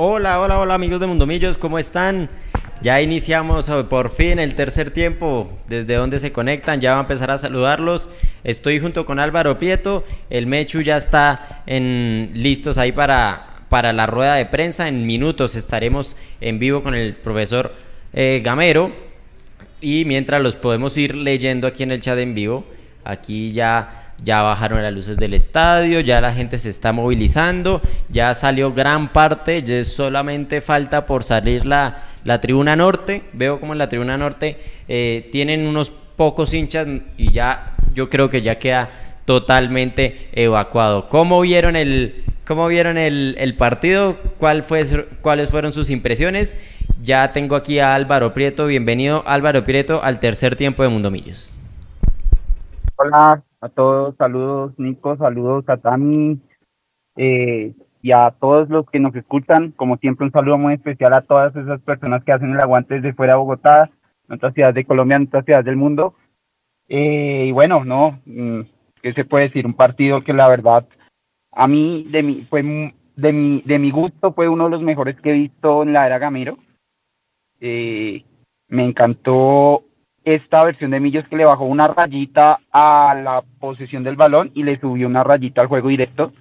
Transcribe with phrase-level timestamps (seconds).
[0.00, 2.30] Hola, hola, hola amigos de Mundomillos, ¿cómo están?
[2.82, 7.00] Ya iniciamos eh, por fin el tercer tiempo, desde donde se conectan, ya va a
[7.00, 8.08] empezar a saludarlos.
[8.44, 14.06] Estoy junto con Álvaro Prieto, el Mechu ya está en, listos ahí para, para la
[14.06, 14.86] rueda de prensa.
[14.86, 17.72] En minutos estaremos en vivo con el profesor
[18.12, 18.92] eh, Gamero
[19.80, 22.64] y mientras los podemos ir leyendo aquí en el chat en vivo,
[23.02, 28.34] aquí ya ya bajaron las luces del estadio, ya la gente se está movilizando, ya
[28.34, 33.78] salió gran parte, ya solamente falta por salir la, la tribuna norte, veo como en
[33.78, 34.58] la tribuna norte
[34.88, 36.86] eh, tienen unos pocos hinchas
[37.16, 38.90] y ya yo creo que ya queda
[39.24, 41.08] totalmente evacuado.
[41.08, 44.16] ¿Cómo vieron el, cómo vieron el, el partido?
[44.38, 44.84] ¿Cuál fue,
[45.20, 46.56] ¿Cuáles fueron sus impresiones?
[47.02, 51.54] Ya tengo aquí a Álvaro Prieto, bienvenido Álvaro Prieto al tercer tiempo de Mundo Millos.
[52.96, 56.40] Hola, a todos, saludos Nico, saludos a Tami
[57.16, 59.72] eh, y a todos los que nos escuchan.
[59.72, 63.14] Como siempre, un saludo muy especial a todas esas personas que hacen el aguante desde
[63.14, 63.90] fuera de Bogotá,
[64.28, 66.14] en otras ciudades de Colombia, en otras ciudades del mundo.
[66.88, 68.60] Eh, y bueno, no, mm,
[69.02, 69.66] ¿qué se puede decir?
[69.66, 70.86] Un partido que la verdad
[71.52, 72.62] a mí, de mi, fue
[73.16, 76.06] de mi, de mi gusto, fue uno de los mejores que he visto en la
[76.06, 76.56] era Gamero.
[77.60, 78.22] Eh,
[78.68, 79.82] me encantó
[80.24, 84.62] esta versión de Millos que le bajó una rayita a la posesión del balón y
[84.62, 86.32] le subió una rayita al juego directo.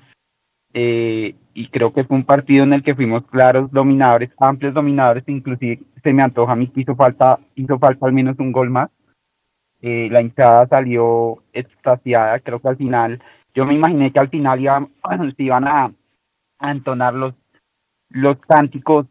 [0.74, 5.28] Eh, y creo que fue un partido en el que fuimos claros dominadores, amplios dominadores,
[5.28, 8.70] inclusive se me antoja a mí que hizo falta, hizo falta al menos un gol
[8.70, 8.92] más.
[9.82, 13.22] Eh, la hinchada salió extasiada, creo que al final,
[13.56, 14.88] yo me imaginé que al final iban,
[15.36, 15.92] se iban a,
[16.60, 17.36] entonar los,
[18.10, 19.08] los cánticos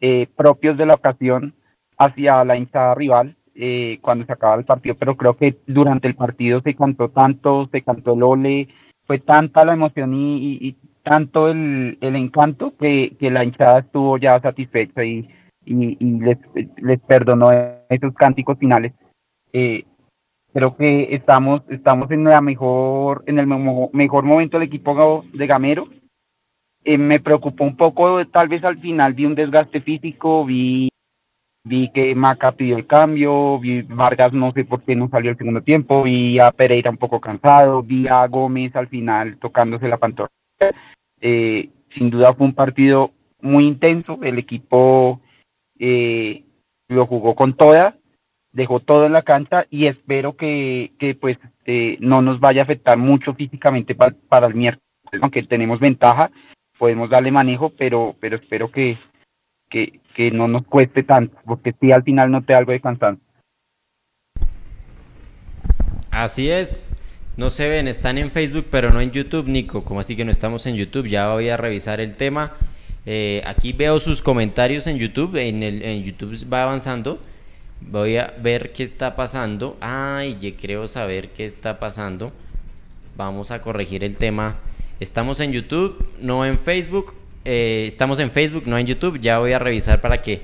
[0.00, 1.52] eh, propios de la ocasión
[1.98, 6.14] hacia la hinchada rival, eh, cuando se acaba el partido, pero creo que durante el
[6.14, 8.68] partido se cantó tanto, se cantó el ole,
[9.04, 14.38] fue tanta la emoción y, tanto el, el encanto que, que, la hinchada estuvo ya
[14.40, 15.28] satisfecha y,
[15.64, 16.38] y, les,
[16.76, 17.50] les perdonó
[17.88, 18.92] esos cánticos finales.
[19.52, 19.84] Eh,
[20.52, 25.88] creo que estamos estamos en la mejor en el mejor momento del equipo de Gamero.
[26.84, 30.87] Eh, me preocupó un poco, tal vez al final vi un desgaste físico, vi
[31.68, 35.36] vi que Maca pidió el cambio, vi Vargas no sé por qué no salió el
[35.36, 39.98] segundo tiempo, vi a Pereira un poco cansado, vi a Gómez al final tocándose la
[39.98, 40.72] pantorrilla.
[41.20, 45.20] Eh, sin duda fue un partido muy intenso, el equipo
[45.78, 46.42] eh,
[46.88, 47.94] lo jugó con todas,
[48.52, 52.64] dejó todo en la cancha y espero que, que pues eh, no nos vaya a
[52.64, 54.82] afectar mucho físicamente para, para el miércoles,
[55.20, 56.30] aunque tenemos ventaja,
[56.78, 58.98] podemos darle manejo, pero, pero espero que,
[59.68, 63.24] que, que no nos cueste tanto, porque si al final no te algo de cansancio.
[66.10, 66.84] Así es.
[67.36, 69.84] No se ven, están en Facebook, pero no en YouTube, Nico.
[69.84, 71.06] Como así que no estamos en YouTube?
[71.06, 72.54] Ya voy a revisar el tema.
[73.06, 75.36] Eh, aquí veo sus comentarios en YouTube.
[75.36, 77.20] En, el, en YouTube va avanzando.
[77.80, 79.76] Voy a ver qué está pasando.
[79.80, 82.32] Ay, yo creo saber qué está pasando.
[83.16, 84.56] Vamos a corregir el tema.
[84.98, 87.14] Estamos en YouTube, no en Facebook.
[87.50, 89.20] Eh, estamos en Facebook, no en YouTube.
[89.20, 90.42] Ya voy a revisar para que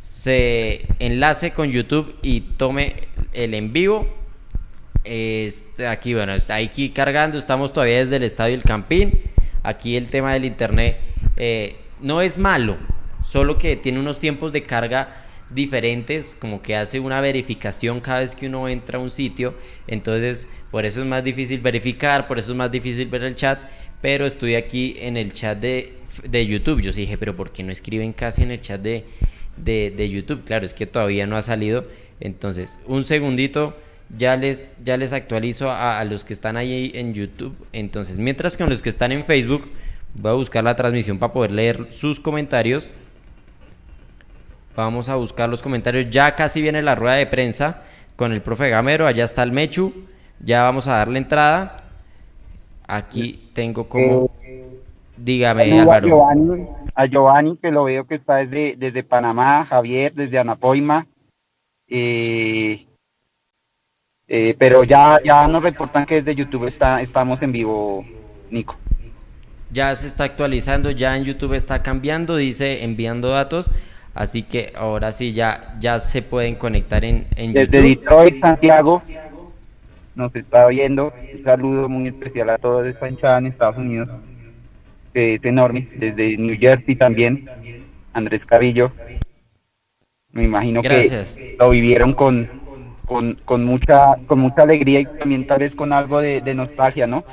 [0.00, 4.08] se enlace con YouTube y tome el en vivo.
[5.04, 7.38] Este, aquí, bueno, está aquí cargando.
[7.38, 9.20] Estamos todavía desde el estadio El Campín.
[9.62, 10.98] Aquí el tema del internet
[11.36, 12.78] eh, no es malo,
[13.22, 18.34] solo que tiene unos tiempos de carga diferentes, como que hace una verificación cada vez
[18.34, 19.54] que uno entra a un sitio.
[19.86, 23.60] Entonces, por eso es más difícil verificar, por eso es más difícil ver el chat.
[24.02, 26.80] Pero estoy aquí en el chat de de YouTube.
[26.80, 29.04] Yo dije, pero ¿por qué no escriben casi en el chat de,
[29.56, 30.44] de, YouTube?
[30.44, 31.84] Claro, es que todavía no ha salido.
[32.20, 33.76] Entonces, un segundito,
[34.16, 37.56] ya les, ya les actualizo a, los que están ahí en YouTube.
[37.72, 39.68] Entonces, mientras que con los que están en Facebook,
[40.14, 42.94] voy a buscar la transmisión para poder leer sus comentarios.
[44.76, 46.10] Vamos a buscar los comentarios.
[46.10, 47.82] Ya casi viene la rueda de prensa
[48.16, 49.06] con el profe Gamero.
[49.06, 49.92] Allá está el Mechu.
[50.40, 51.84] Ya vamos a darle entrada.
[52.86, 54.30] Aquí tengo como
[55.22, 56.66] Dígame, Álvaro.
[56.94, 61.06] A Giovanni, que lo veo que está desde, desde Panamá, Javier, desde Anapoima.
[61.88, 62.86] Eh,
[64.28, 68.04] eh, pero ya, ya nos reportan que desde YouTube está, estamos en vivo,
[68.50, 68.76] Nico.
[69.70, 73.70] Ya se está actualizando, ya en YouTube está cambiando, dice enviando datos.
[74.14, 79.02] Así que ahora sí ya, ya se pueden conectar en, en Desde Detroit, Santiago,
[80.14, 81.12] nos está oyendo.
[81.34, 84.08] Un saludo muy especial a todos esta hinchada en Estados Unidos
[85.14, 87.48] es enorme, desde New Jersey también,
[88.12, 88.92] Andrés Cabillo.
[90.32, 91.24] Me imagino que
[91.58, 92.48] lo vivieron con,
[93.06, 97.24] con, con, mucha con mucha alegría y también tal vez con algo de, nostalgia, ¿no?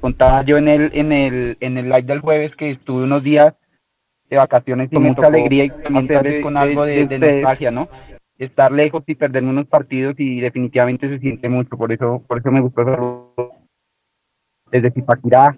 [0.00, 3.54] contaba yo en el en el en el live del jueves que estuve unos días
[4.28, 7.88] de vacaciones y mucha alegría y también con algo de, de nostalgia, ¿no?
[8.36, 12.50] Estar lejos y perder unos partidos y definitivamente se siente mucho, por eso por eso
[12.50, 13.32] me gustó
[14.72, 15.54] desde Zipaquirá,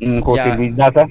[0.00, 1.06] José Luis Daza.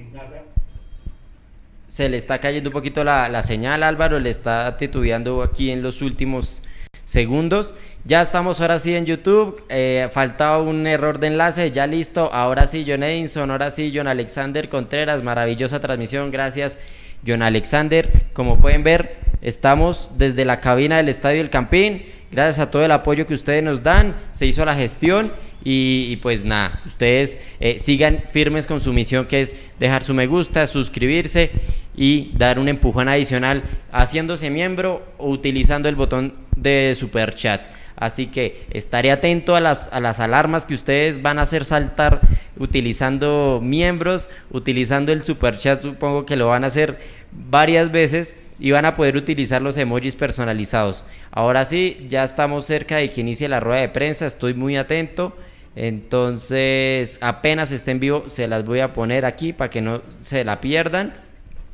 [1.88, 5.82] Se le está cayendo un poquito la, la señal, Álvaro, le está titubeando aquí en
[5.82, 6.62] los últimos
[7.06, 7.74] segundos.
[8.04, 9.64] Ya estamos ahora sí en YouTube.
[9.70, 12.32] Eh, faltaba un error de enlace, ya listo.
[12.34, 15.24] Ahora sí, John Edinson, ahora sí, John Alexander Contreras.
[15.24, 16.78] Maravillosa transmisión, gracias,
[17.26, 18.12] John Alexander.
[18.34, 22.04] Como pueden ver, estamos desde la cabina del Estadio El Campín.
[22.36, 25.32] Gracias a todo el apoyo que ustedes nos dan, se hizo la gestión
[25.64, 30.28] y, pues nada, ustedes eh, sigan firmes con su misión que es dejar su me
[30.28, 31.50] gusta, suscribirse
[31.96, 37.68] y dar un empujón adicional haciéndose miembro o utilizando el botón de super chat.
[37.96, 42.20] Así que estaré atento a las, a las alarmas que ustedes van a hacer saltar
[42.58, 47.00] utilizando miembros, utilizando el super chat, supongo que lo van a hacer
[47.32, 51.04] varias veces y van a poder utilizar los emojis personalizados.
[51.32, 55.36] Ahora sí, ya estamos cerca de que inicie la rueda de prensa, estoy muy atento.
[55.76, 60.46] Entonces, apenas esté en vivo, se las voy a poner aquí para que no se
[60.46, 61.14] la pierdan.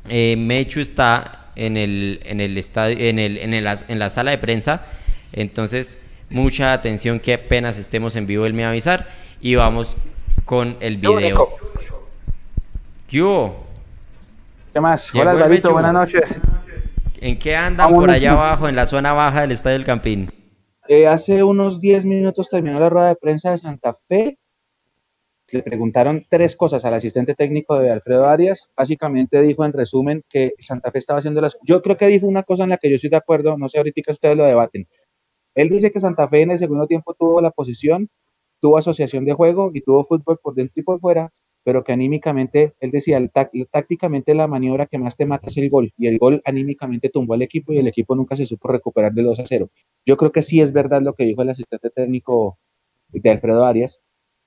[0.08, 4.32] Eh, Mechu está en el, en el estadio, en, el, en, el, en la sala
[4.32, 4.86] de prensa.
[5.32, 5.98] Entonces,
[6.30, 9.08] mucha atención que apenas estemos en vivo él me va a avisar
[9.40, 9.96] y vamos
[10.44, 11.48] con el video.
[14.72, 15.14] ¿Qué más?
[15.14, 16.40] Hola Alvarito, buenas noches.
[17.22, 20.28] ¿En qué andan por allá abajo, en la zona baja del Estadio del Campín?
[20.88, 24.38] Eh, hace unos 10 minutos terminó la rueda de prensa de Santa Fe.
[25.52, 28.68] Le preguntaron tres cosas al asistente técnico de Alfredo Arias.
[28.76, 31.56] Básicamente dijo en resumen que Santa Fe estaba haciendo las...
[31.62, 33.78] Yo creo que dijo una cosa en la que yo estoy de acuerdo, no sé,
[33.78, 34.88] ahorita ustedes lo debaten.
[35.54, 38.08] Él dice que Santa Fe en el segundo tiempo tuvo la posición,
[38.60, 41.30] tuvo asociación de juego y tuvo fútbol por dentro y por fuera,
[41.64, 43.20] pero que anímicamente, él decía,
[43.70, 47.34] tácticamente la maniobra que más te mata es el gol, y el gol anímicamente tumbó
[47.34, 49.68] al equipo y el equipo nunca se supo recuperar de 2 a 0.
[50.04, 52.56] Yo creo que sí es verdad lo que dijo el asistente técnico
[53.12, 54.00] de Alfredo Arias.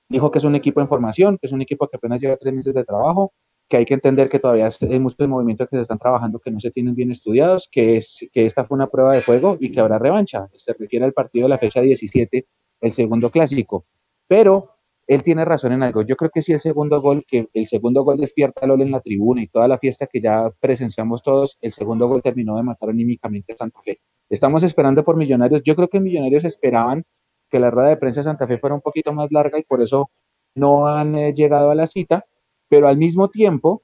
[0.08, 2.52] Dijo que es un equipo en formación, que es un equipo que apenas lleva tres
[2.52, 3.32] meses de trabajo,
[3.68, 6.60] que hay que entender que todavía hay muchos movimientos que se están trabajando que no
[6.60, 9.80] se tienen bien estudiados, que, es, que esta fue una prueba de juego y que
[9.80, 10.48] habrá revancha.
[10.56, 12.46] Se refiere al partido de la fecha 17,
[12.82, 13.84] el segundo clásico.
[14.28, 14.68] Pero
[15.06, 16.02] él tiene razón en algo.
[16.02, 18.90] Yo creo que si el segundo gol, que el segundo gol despierta a LOL en
[18.90, 22.64] la tribuna y toda la fiesta que ya presenciamos todos, el segundo gol terminó de
[22.64, 23.98] matar anímicamente a Santa Fe.
[24.28, 25.62] Estamos esperando por Millonarios.
[25.64, 27.04] Yo creo que Millonarios esperaban
[27.50, 29.80] que la rueda de prensa de Santa Fe fuera un poquito más larga y por
[29.80, 30.10] eso
[30.56, 32.24] no han eh, llegado a la cita,
[32.68, 33.82] pero al mismo tiempo,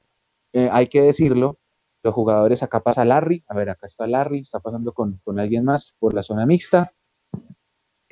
[0.53, 1.57] eh, hay que decirlo,
[2.03, 5.65] los jugadores, acá pasa Larry, a ver, acá está Larry, está pasando con, con alguien
[5.65, 6.91] más por la zona mixta,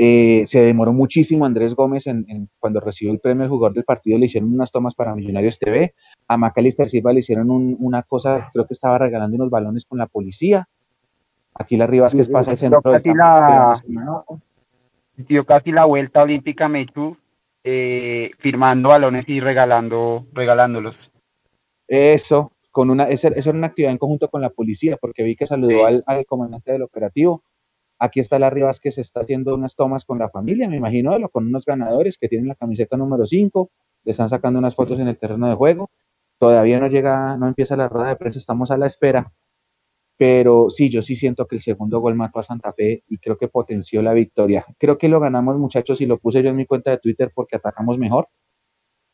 [0.02, 4.18] eh, se demoró muchísimo Andrés Gómez en, cuando recibió el premio de jugador del partido,
[4.18, 5.92] le hicieron unas tomas para Millonarios TV.
[6.26, 10.06] A Macalister Silva le hicieron una cosa, creo que estaba regalando unos balones con la
[10.06, 10.66] policía.
[11.54, 13.74] Aquí la Rivas pasa el centro casi la,
[15.18, 17.18] dio casi la vuelta olímpica Mechu,
[17.62, 20.96] eh, firmando balones y regalando, regalándolos.
[21.86, 25.46] Eso, con una, esa, era una actividad en conjunto con la policía, porque vi que
[25.46, 27.42] saludó al, al comandante del operativo
[28.02, 31.66] Aquí está Larry Vázquez, está haciendo unas tomas con la familia, me imagino, con unos
[31.66, 33.68] ganadores que tienen la camiseta número 5,
[34.04, 35.90] le están sacando unas fotos en el terreno de juego.
[36.38, 39.30] Todavía no llega, no empieza la rueda de prensa, estamos a la espera.
[40.16, 43.36] Pero sí, yo sí siento que el segundo gol mató a Santa Fe y creo
[43.36, 44.64] que potenció la victoria.
[44.78, 47.56] Creo que lo ganamos, muchachos, y lo puse yo en mi cuenta de Twitter porque
[47.56, 48.28] atacamos mejor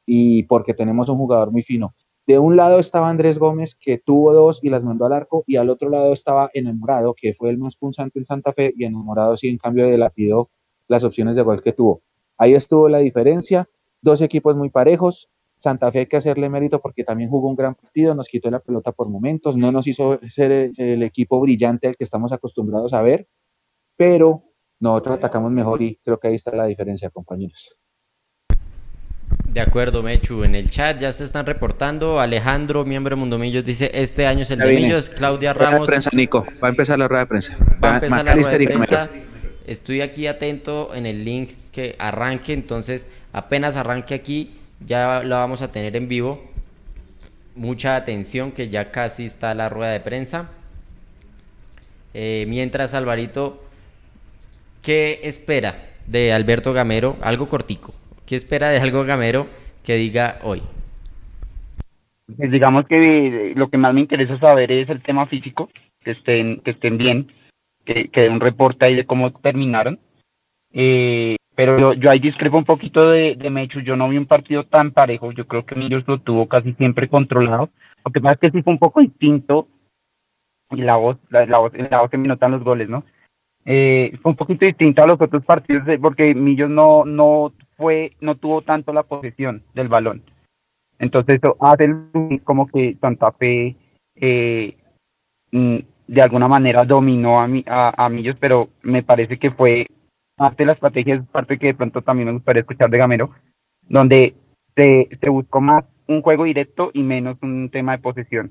[0.06, 1.92] y porque tenemos un jugador muy fino.
[2.26, 5.56] De un lado estaba Andrés Gómez, que tuvo dos y las mandó al arco, y
[5.56, 9.36] al otro lado estaba Enamorado, que fue el más punzante en Santa Fe, y Enamorado
[9.36, 10.48] sí, en cambio, de lapidó
[10.88, 12.00] las opciones de gol que tuvo.
[12.36, 13.68] Ahí estuvo la diferencia,
[14.02, 15.28] dos equipos muy parejos.
[15.56, 18.58] Santa Fe hay que hacerle mérito porque también jugó un gran partido, nos quitó la
[18.58, 23.02] pelota por momentos, no nos hizo ser el equipo brillante al que estamos acostumbrados a
[23.02, 23.26] ver,
[23.96, 24.42] pero
[24.80, 27.74] nosotros atacamos mejor y creo que ahí está la diferencia, compañeros.
[29.56, 30.44] De acuerdo, Mechu.
[30.44, 32.20] En el chat ya se están reportando.
[32.20, 35.08] Alejandro, miembro de Mundomillos, dice: Este año es el de Millos.
[35.08, 35.86] Claudia Ramos.
[35.86, 36.44] prensa, Nico.
[36.62, 37.56] Va a empezar la rueda de prensa.
[37.82, 39.08] Va a empezar la rueda de prensa.
[39.66, 42.52] Estoy aquí atento en el link que arranque.
[42.52, 46.44] Entonces, apenas arranque aquí, ya la vamos a tener en vivo.
[47.54, 50.50] Mucha atención, que ya casi está la rueda de prensa.
[52.12, 53.64] Eh, mientras, Alvarito,
[54.82, 57.16] ¿qué espera de Alberto Gamero?
[57.22, 57.94] Algo cortico.
[58.26, 59.46] ¿Qué espera de algo gamero
[59.84, 60.60] que diga hoy?
[62.36, 65.70] Pues digamos que lo que más me interesa saber es el tema físico,
[66.02, 67.28] que estén, que estén bien,
[67.84, 70.00] que, que un reporte ahí de cómo terminaron.
[70.72, 74.26] Eh, pero yo, yo ahí discrepo un poquito de, de Mechu, yo no vi un
[74.26, 77.70] partido tan parejo, yo creo que Millos lo tuvo casi siempre controlado,
[78.04, 79.68] lo que pasa es que sí fue un poco distinto
[80.72, 83.04] y la voz, la, la voz, la voz que me notan los goles, ¿no?
[83.64, 88.34] Eh, fue un poquito distinto a los otros partidos porque Millos no, no fue, no
[88.36, 90.22] tuvo tanto la posesión del balón.
[90.98, 91.94] Entonces eso hace
[92.44, 93.76] como que Santa Fe
[94.14, 94.76] eh,
[95.52, 99.86] mm, de alguna manera dominó a, a, a Millos, pero me parece que fue
[100.36, 103.30] parte de la estrategia, es parte que de pronto también me gustaría escuchar de Gamero,
[103.88, 104.34] donde
[104.74, 108.50] se, se buscó más un juego directo y menos un tema de posesión.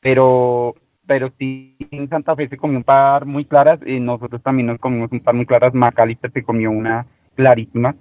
[0.00, 0.74] Pero
[1.06, 4.80] pero sí en Santa Fe se comió un par muy claras, y nosotros también nos
[4.80, 7.06] comimos un par muy claras, Macalister se comió una
[7.36, 7.94] clarísima,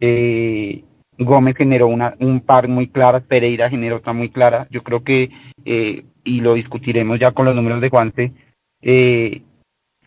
[0.00, 0.82] eh,
[1.18, 5.30] Gómez generó una, un par muy claras, Pereira generó otra muy clara, yo creo que,
[5.64, 8.32] eh, y lo discutiremos ya con los números de Juanse,
[8.82, 9.42] eh,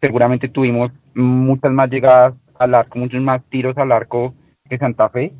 [0.01, 4.33] seguramente tuvimos muchas más llegadas al arco, muchos más tiros al arco
[4.67, 5.31] que Santa Fe,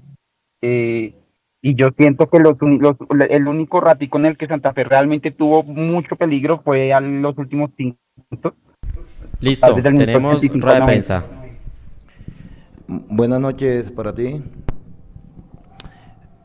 [0.61, 1.13] eh,
[1.61, 2.97] y yo siento que los, los,
[3.29, 7.37] el único ratico en el que Santa Fe realmente tuvo mucho peligro fue a los
[7.37, 7.97] últimos cinco
[8.29, 8.53] minutos.
[9.39, 11.25] Listo, tenemos rueda de prensa.
[12.85, 14.43] Buenas noches para ti.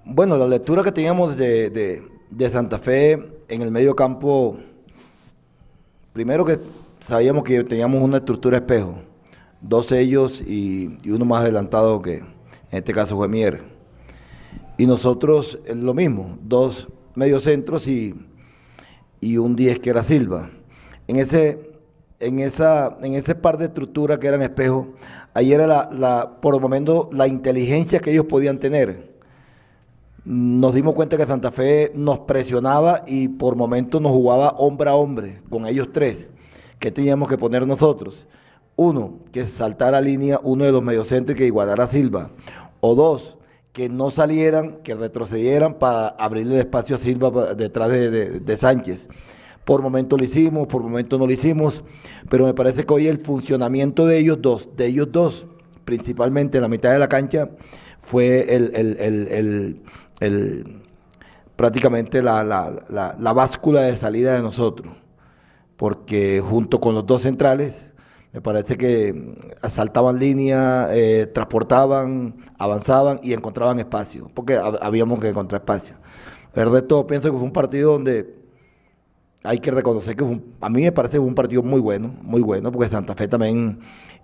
[0.04, 4.56] Bueno, la lectura que teníamos de, de, Santa Fe en el medio campo,
[6.12, 6.60] primero que
[7.00, 8.94] sabíamos que teníamos una estructura espejo,
[9.60, 12.26] dos ellos y, uno más adelantado que en
[12.70, 13.64] este caso fue Mier
[14.76, 18.14] y nosotros lo mismo, dos mediocentros y,
[19.20, 20.50] y un 10 que era Silva.
[21.08, 21.72] En ese,
[22.20, 24.86] en, esa, en ese par de estructuras que eran espejos,
[25.38, 29.16] ahí era la, por el momento la inteligencia que ellos podían tener.
[30.24, 34.94] Nos dimos cuenta que Santa Fe nos presionaba y por momentos nos jugaba hombre a
[34.94, 36.28] hombre con ellos tres.
[36.80, 38.26] que teníamos que poner nosotros?
[38.76, 42.30] Uno, que saltara línea uno de los mediocentros y que igualara a Silva.
[42.80, 43.36] O dos,
[43.72, 49.08] que no salieran, que retrocedieran para abrirle el espacio a Silva detrás de, Sánchez.
[49.68, 51.84] Por momento lo hicimos, por momento no lo hicimos,
[52.30, 55.44] pero me parece que hoy el funcionamiento de ellos dos, de ellos dos,
[55.84, 57.50] principalmente en la mitad de la cancha,
[58.00, 59.82] fue el,
[61.54, 62.42] prácticamente la,
[62.88, 64.90] la báscula de salida de nosotros,
[65.76, 67.90] porque junto con los dos centrales,
[68.32, 75.60] me parece que asaltaban línea, eh, transportaban, avanzaban y encontraban espacio, porque habíamos que encontrar
[75.60, 75.94] espacio.
[76.54, 78.37] De todo, pienso que fue un partido donde
[79.42, 82.90] hay que reconocer que a mí me parece un partido muy bueno, muy bueno, porque
[82.90, 83.80] Santa Fe también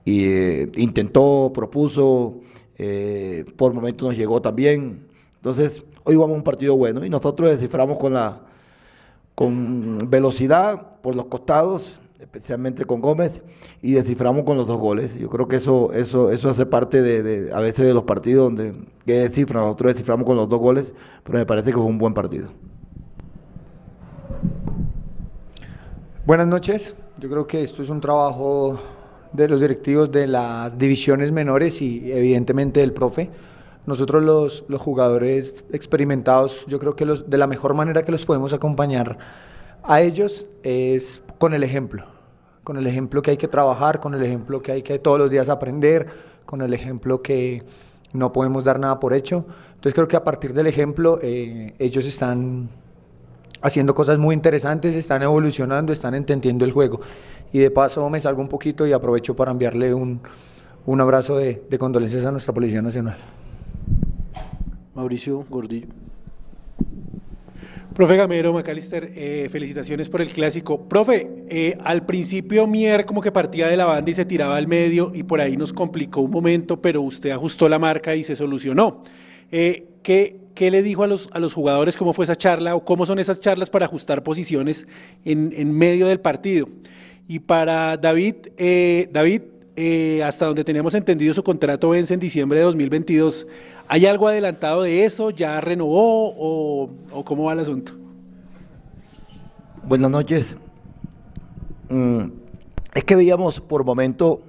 [0.06, 2.40] eh, intentó, propuso,
[2.78, 5.06] eh, por momentos nos llegó también.
[5.37, 8.40] Entonces, hoy vamos a un partido bueno y nosotros desciframos con la
[9.35, 13.42] con velocidad por los costados especialmente con Gómez,
[13.83, 15.14] y desciframos con los dos goles.
[15.16, 18.75] Yo creo que eso, eso, eso hace parte de, a veces de los partidos donde
[19.06, 20.92] que descifran, nosotros desciframos con los dos goles,
[21.23, 22.49] pero me parece que fue un buen partido.
[26.26, 26.95] Buenas noches.
[27.19, 28.81] Yo creo que esto es un trabajo
[29.33, 33.28] de los directivos de las divisiones menores y evidentemente del profe.
[33.85, 38.25] Nosotros los, los jugadores experimentados, yo creo que los, de la mejor manera que los
[38.25, 39.19] podemos acompañar
[39.83, 42.07] a ellos es con el ejemplo
[42.64, 45.31] con el ejemplo que hay que trabajar, con el ejemplo que hay que todos los
[45.31, 46.07] días aprender,
[46.47, 47.62] con el ejemplo que
[48.14, 49.45] no podemos dar nada por hecho.
[49.75, 52.71] Entonces creo que a partir del ejemplo eh, ellos están
[53.64, 57.00] haciendo cosas muy interesantes, están evolucionando, están entendiendo el juego.
[57.50, 60.21] Y de paso me salgo un poquito y aprovecho para enviarle un,
[60.85, 63.16] un abrazo de, de condolencias a nuestra Policía Nacional.
[64.94, 65.87] Mauricio Gordillo.
[67.94, 70.87] Profe Gamero, Macalister, eh, felicitaciones por el clásico.
[70.87, 74.68] Profe, eh, al principio Mier como que partía de la banda y se tiraba al
[74.68, 78.37] medio y por ahí nos complicó un momento, pero usted ajustó la marca y se
[78.37, 79.00] solucionó.
[79.50, 81.96] Eh, ¿qué, ¿qué, le dijo a los, a los jugadores?
[81.96, 84.86] ¿Cómo fue esa charla o cómo son esas charlas para ajustar posiciones
[85.24, 86.68] en, en medio del partido?
[87.26, 88.34] Y para David,
[89.10, 89.42] David,
[90.22, 93.46] hasta donde teníamos entendido su contrato vence en diciembre de 2022.
[93.88, 95.30] ¿Hay algo adelantado de eso?
[95.30, 97.92] ¿Ya renovó o, cómo va el asunto?
[99.82, 100.56] Buenas noches.
[101.90, 102.24] Mm,
[102.94, 104.40] es que veíamos por momento,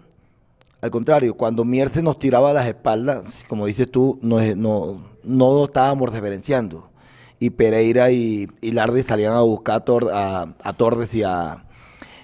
[0.85, 5.01] al contrario, cuando Mier se nos tiraba a las espaldas, como dices tú, no, no,
[5.23, 6.89] no estábamos referenciando.
[7.39, 11.65] Y Pereira y, y Lardi salían a buscar a, Torres y a,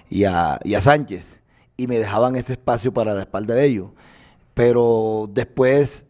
[0.08, 1.26] y a Sánchez.
[1.76, 3.88] Y me dejaban ese espacio para la espalda de ellos.
[4.54, 6.04] Pero después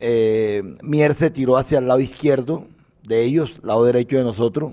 [0.00, 2.66] eh, Mier se tiró hacia el lado izquierdo
[3.02, 4.72] de ellos, lado derecho de nosotros,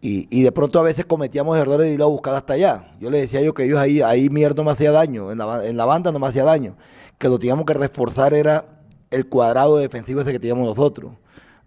[0.00, 2.92] Y, de pronto a veces cometíamos errores de ir a buscar hasta allá.
[3.00, 5.66] Yo le decía yo que ellos ahí, ahí Mier no me hacía daño, en la,
[5.66, 6.76] en la banda no me hacía daño.
[7.18, 8.64] Que lo teníamos que reforzar era
[9.10, 11.12] el cuadrado defensivo ese que teníamos nosotros.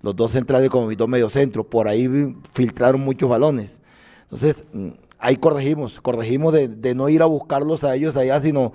[0.02, 1.66] Los dos centrales como mis dos mediocentros.
[1.66, 3.80] Por ahí filtraron muchos balones.
[4.24, 8.72] Entonces, mm, ahí corregimos, corregimos de, no ir a buscarlos a ellos allá, sino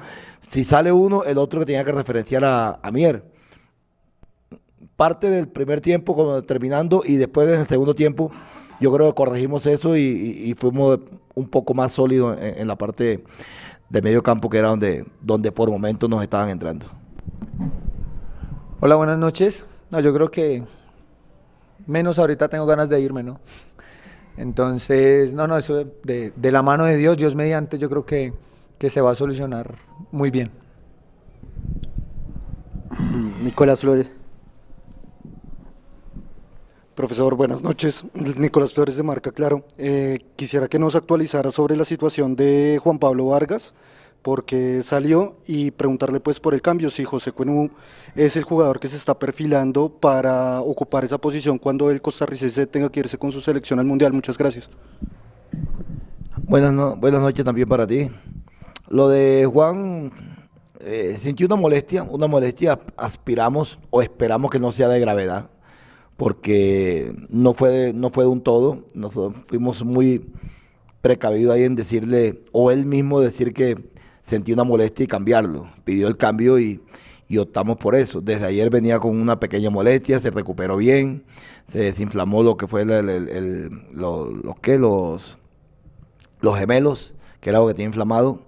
[0.50, 3.24] si sale uno, el otro que tenía que referenciar a, a Mier.
[4.96, 8.30] Parte del primer tiempo como terminando y después en el segundo tiempo
[8.80, 11.00] yo creo que corregimos eso y, fuimos
[11.34, 13.24] un poco más sólidos en, la parte
[13.88, 16.86] de medio campo que era donde, donde por momentos nos estaban entrando.
[18.80, 19.64] Hola, buenas noches.
[19.90, 20.62] No, yo creo que
[21.86, 23.40] menos ahorita tengo ganas de irme, ¿no?
[24.36, 28.34] Entonces, no, no, eso de, de la mano de Dios, Dios mediante, yo creo que,
[28.78, 29.76] que se va a solucionar
[30.12, 30.50] muy bien.
[33.42, 34.12] Nicolás Flores.
[36.96, 38.06] Profesor, buenas noches.
[38.38, 39.66] Nicolás Flores de Marca Claro.
[39.76, 43.74] Eh, quisiera que nos actualizara sobre la situación de Juan Pablo Vargas,
[44.22, 47.68] porque salió y preguntarle pues por el cambio, si José Cuenú
[48.14, 52.88] es el jugador que se está perfilando para ocupar esa posición cuando el costarricense tenga
[52.88, 54.14] que irse con su selección al Mundial.
[54.14, 54.70] Muchas gracias.
[56.44, 58.08] Buenas, noches también para ti.
[58.88, 60.12] Lo de Juan,
[60.80, 65.50] eh, sintió una molestia, una molestia, aspiramos o esperamos que no sea de gravedad
[66.16, 69.12] porque no fue de, no fue de un todo, nos
[69.46, 70.26] fuimos muy
[71.02, 73.76] precavidos ahí en decirle, o él mismo decir que
[74.24, 76.80] sentía una molestia y cambiarlo, pidió el cambio y,
[77.38, 78.20] optamos por eso.
[78.20, 81.24] Desde ayer venía con una pequeña molestia, se recuperó bien,
[81.70, 83.70] se desinflamó lo que fue el,
[84.62, 85.36] que los,
[86.40, 88.40] los gemelos, que era lo que tenía inflamado,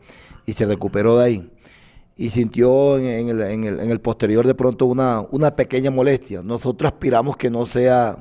[0.47, 1.51] y se recuperó de ahí
[2.19, 6.43] y sintió en, el, en, el, en, el, posterior de pronto una, una pequeña molestia.
[6.43, 8.19] Nosotros aspiramos que no sea,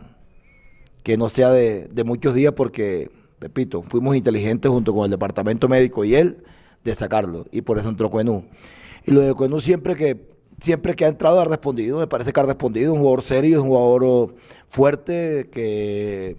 [1.02, 3.10] que no sea de, muchos días porque,
[3.42, 6.44] repito, fuimos inteligentes junto con el departamento médico y él
[6.84, 8.46] de sacarlo y por eso entró Cuenú.
[9.04, 10.28] Y lo de Cuenú siempre que,
[10.62, 13.70] siempre que ha entrado ha respondido, me parece que ha respondido, un jugador serio, un
[13.70, 14.36] jugador
[14.70, 16.38] fuerte que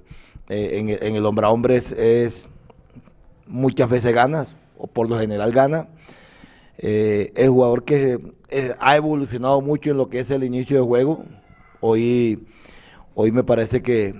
[0.49, 2.49] eh, en, en, el hombre a hombre es, es
[3.49, 5.89] muchas veces ganas, o por lo general gana
[6.79, 10.87] eh, el jugador que eh, ha evolucionado mucho en lo que es el inicio de
[10.87, 11.25] juego.
[11.81, 12.47] Hoy,
[13.15, 14.15] hoy me parece que,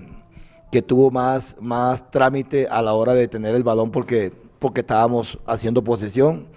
[0.85, 5.83] tuvo más, más trámite a la hora de tener el balón porque, porque estábamos haciendo
[5.83, 6.47] posesión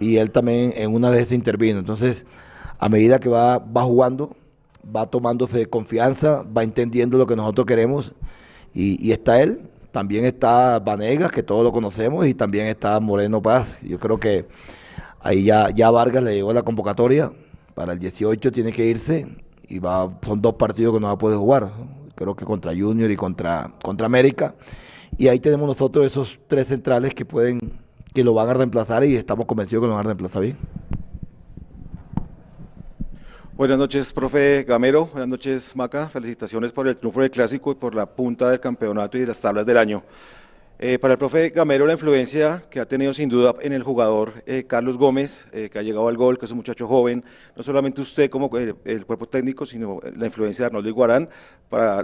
[0.00, 1.78] y él también en una vez intervino.
[1.78, 2.26] Entonces,
[2.78, 4.36] a medida que va, va jugando,
[4.94, 8.12] va tomándose confianza, va entendiendo lo que nosotros queremos
[8.74, 9.60] y, y está él.
[9.92, 13.78] También está Vanegas, que todos lo conocemos, y también está Moreno Paz.
[13.80, 14.44] Yo creo que
[15.24, 17.32] Ahí ya, ya Vargas le llegó la convocatoria.
[17.74, 19.26] Para el 18 tiene que irse
[19.66, 21.72] y va, son dos partidos que no va a poder jugar.
[22.14, 24.54] Creo que contra Junior y contra, contra América.
[25.16, 27.58] Y ahí tenemos nosotros esos tres centrales que pueden,
[28.12, 30.58] que lo van a reemplazar y estamos convencidos que lo van a reemplazar bien.
[33.54, 35.06] Buenas noches, profe Gamero.
[35.06, 36.10] Buenas noches, Maca.
[36.10, 39.40] Felicitaciones por el triunfo del clásico y por la punta del campeonato y de las
[39.40, 40.02] tablas del año.
[40.86, 44.34] Eh, para el profe Gamero, la influencia que ha tenido sin duda en el jugador
[44.44, 47.24] eh, Carlos Gómez, eh, que ha llegado al gol, que es un muchacho joven,
[47.56, 51.30] no solamente usted como el, cuerpo técnico, sino la influencia de Arnoldo Iguarán
[51.70, 52.02] para,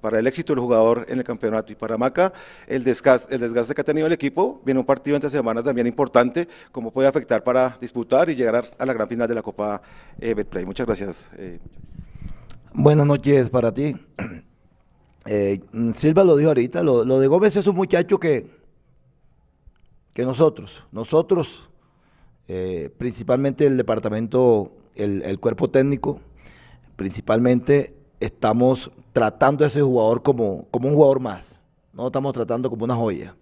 [0.00, 1.74] para el éxito del jugador en el campeonato.
[1.74, 2.32] Y para Maca,
[2.66, 5.86] el desgaste, el desgaste que ha tenido el equipo, viene un partido entre semanas también
[5.86, 9.82] importante, cómo puede afectar para disputar y llegar a la gran final de la Copa
[10.16, 10.64] Betplay.
[10.64, 11.28] Muchas gracias.
[12.72, 13.94] Buenas noches para ti.
[15.32, 15.60] Eh,
[15.94, 18.50] Silva lo dijo ahorita, lo, de Gómez es un muchacho que,
[20.12, 21.70] que nosotros, nosotros,
[22.48, 26.18] eh, principalmente el departamento, el, cuerpo técnico,
[26.96, 31.46] principalmente estamos tratando a ese jugador como, como un jugador más,
[31.92, 33.36] no estamos tratando como una joya.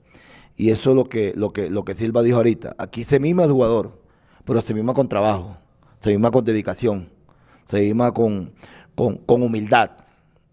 [0.58, 2.74] Y eso es lo que, lo que, lo que Silva dijo ahorita.
[2.76, 3.98] Aquí se mima el jugador,
[4.44, 5.56] pero se mima con trabajo,
[6.00, 7.08] se mima con dedicación,
[7.64, 8.52] se mima con,
[8.94, 9.92] con, con humildad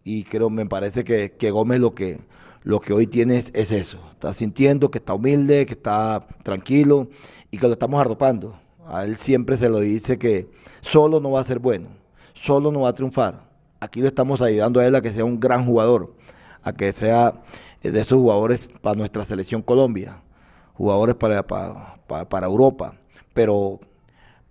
[0.06, 2.20] y creo, me parece que, Gómez lo que,
[2.64, 3.98] lo que hoy tiene es, eso.
[4.12, 7.10] Está sintiendo que está humilde, que está tranquilo
[7.50, 8.56] y que lo estamos arropando.
[8.88, 10.48] A él siempre se lo dice que
[10.82, 11.88] solo no va a ser bueno,
[12.36, 13.50] solo no va a triunfar.
[13.80, 16.14] Aquí lo estamos ayudando a él a que sea un gran jugador,
[16.62, 17.42] a que sea
[17.82, 20.22] de esos jugadores para nuestra selección Colombia,
[20.76, 21.98] jugadores para, para,
[22.30, 22.94] para Europa,
[23.34, 23.80] pero,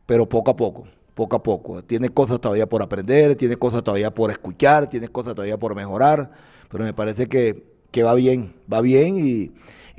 [0.04, 1.82] pero poco a poco poco a poco.
[1.82, 6.30] Tiene cosas todavía por aprender, tiene cosas todavía por escuchar, tiene cosas todavía por mejorar,
[6.70, 9.52] pero me parece que, va bien, va bien y,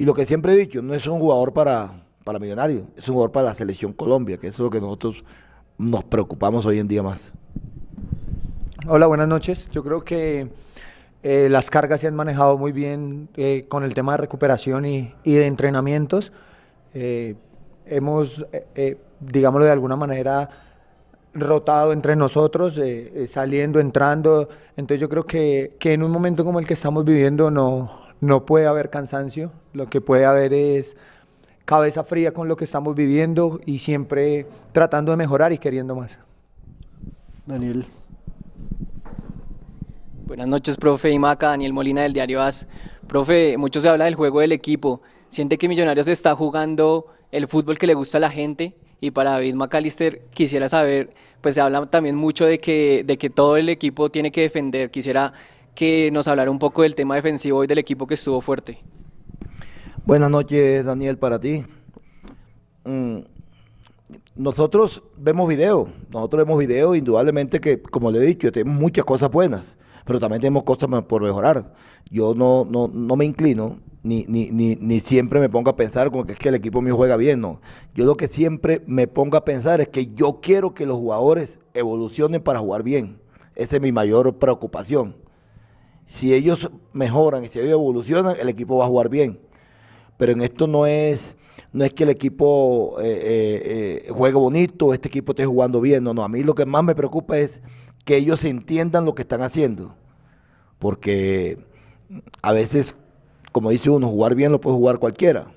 [0.03, 3.31] lo que siempre he dicho, no es un jugador para, para millonarios, es un jugador
[3.31, 5.23] para la selección Colombia, que es lo que nosotros
[5.77, 7.21] nos preocupamos hoy en día más.
[8.87, 9.69] Hola, buenas noches.
[9.71, 10.49] Yo creo que
[11.27, 15.11] Eh, las cargas se han manejado muy bien eh, con el tema de recuperación y,
[15.23, 16.31] y de entrenamientos.
[16.93, 17.33] Eh,
[17.87, 18.45] hemos,
[19.19, 20.64] digámoslo de alguna manera,
[21.35, 22.79] rotado entre nosotros,
[23.27, 24.49] saliendo, entrando.
[24.77, 28.45] Entonces yo creo que, que, en un momento como el que estamos viviendo no, no
[28.45, 29.51] puede haber cansancio.
[29.73, 30.97] Lo que puede haber es
[31.65, 36.17] cabeza fría con lo que estamos viviendo y siempre tratando de mejorar y queriendo más.
[37.45, 37.85] Daniel.
[40.25, 42.67] Buenas noches, profe Imaca, Daniel Molina del diario AS.
[43.07, 45.01] Profe, mucho se habla del juego del equipo.
[45.29, 48.75] ¿Siente que Millonarios está jugando el fútbol que le gusta a la gente?
[48.99, 51.13] Y para David McAllister quisiera saber,
[51.45, 54.89] pues se habla también mucho de que, de que todo el equipo tiene que defender.
[54.89, 55.31] Quisiera
[55.75, 58.79] que nos hablara un poco del tema defensivo y del equipo que estuvo fuerte.
[60.07, 61.63] Buenas noches, Daniel, para ti.
[62.83, 63.19] Mm,
[64.35, 69.29] nosotros vemos video, nosotros vemos video, indudablemente que, como le he dicho, tenemos muchas cosas
[69.29, 69.67] buenas
[70.05, 71.73] pero también tenemos cosas por mejorar.
[72.09, 76.25] Yo no, no, no me inclino, ni, ni, ni, siempre me pongo a pensar como
[76.25, 77.59] que es que el equipo mío juega bien, no.
[77.95, 81.59] Yo lo que siempre me pongo a pensar es que yo quiero que los jugadores
[81.73, 83.19] evolucionen para jugar bien.
[83.55, 85.15] Esa es mi mayor preocupación.
[86.05, 89.39] Si ellos mejoran y si ellos evolucionan, el equipo va a jugar bien.
[90.17, 91.35] Pero en esto no es,
[91.73, 96.03] no es que el equipo eh, eh, eh, juegue bonito, este equipo esté jugando bien,
[96.03, 96.23] no, no.
[96.23, 97.63] A mí lo que más me preocupa es
[98.05, 99.95] que ellos entiendan lo que están haciendo.
[100.79, 101.57] Porque
[102.41, 102.95] a veces,
[103.51, 105.51] como dice uno, jugar bien lo puede jugar cualquiera.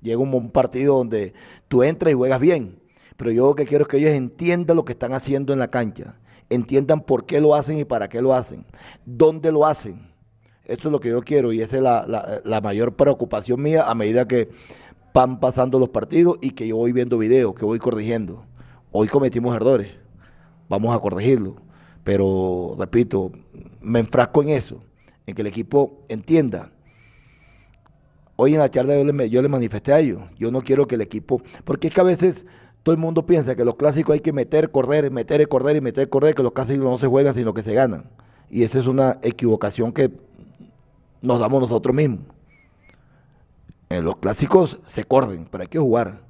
[0.00, 1.34] Llega un, partido donde
[1.66, 2.78] tú entras y juegas bien.
[3.16, 5.68] Pero yo lo que quiero es que ellos entiendan lo que están haciendo en la
[5.68, 6.14] cancha.
[6.48, 8.64] Entiendan por qué lo hacen y para qué lo hacen.
[9.04, 10.08] Dónde lo hacen.
[10.64, 13.94] Eso es lo que yo quiero y esa es la, la mayor preocupación mía a
[13.94, 14.50] medida que
[15.14, 18.44] van pasando los partidos y que yo voy viendo videos, que voy corrigiendo.
[18.92, 19.88] Hoy cometimos errores.
[20.68, 21.67] Vamos a corregirlo
[22.08, 23.32] pero, repito,
[23.82, 24.80] me enfrasco en eso,
[25.26, 26.70] en que el equipo entienda.
[28.36, 28.94] Hoy en la charla
[29.26, 32.04] yo le, manifesté a ellos, yo no quiero que el equipo, porque es que a
[32.04, 32.46] veces
[32.82, 36.08] todo el mundo piensa que los clásicos hay que meter, correr, meter, correr y meter,
[36.08, 38.04] correr, que los clásicos no se juegan sino que se ganan.
[38.48, 40.10] Y esa es una equivocación que
[41.20, 42.20] nos damos nosotros mismos.
[43.90, 46.22] En los clásicos se corren, pero hay que jugar.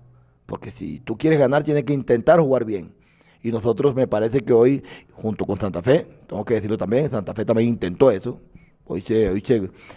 [0.45, 2.98] Porque si tú quieres ganar, tienes que intentar jugar bien.
[3.43, 7.35] Y nosotros me parece que hoy, junto con Santa Fe, tengo que decirlo también, Santa
[7.35, 8.41] Fe también intentó eso.
[8.85, 9.43] Hoy, se, hoy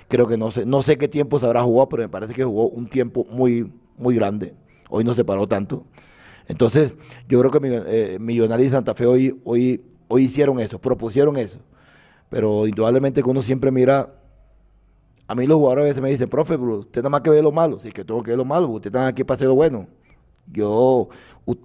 [0.08, 2.43] creo que no sé, no sé qué tiempo se habrá jugado, pero me parece que
[2.43, 4.54] jugó un tiempo muy, muy grande.
[4.89, 5.86] Hoy no se paró tanto.
[6.47, 6.95] Entonces,
[7.30, 11.60] yo creo que eh, Millonarios y Santa Fe hoy, hoy, hoy hicieron eso, propusieron eso.
[12.30, 14.21] Pero indudablemente que uno siempre mira
[15.32, 17.54] a mí los jugadores a veces me dicen, profe, usted nada más que ve lo
[17.54, 17.80] malo.
[17.80, 19.88] Sí, que tengo que ver lo malo, usted está aquí para hacer lo bueno.
[20.47, 21.10] Yo,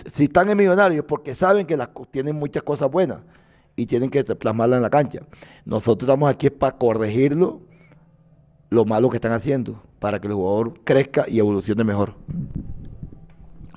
[0.07, 1.79] si están en Millonarios, porque saben que
[2.11, 3.21] tienen muchas cosas buenas
[3.75, 5.21] y tienen que plasmarlas en la cancha.
[5.65, 7.61] Nosotros estamos aquí para corregirlo,
[8.71, 12.15] lo malo que están haciendo, para que el jugador crezca y evolucione mejor.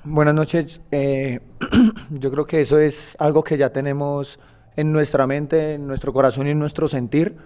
[0.04, 0.80] Buenas noches.
[0.90, 1.40] Eh,
[2.10, 4.38] yo creo que eso es algo que ya tenemos
[4.76, 7.36] en nuestra mente, en nuestro corazón y en nuestro sentir.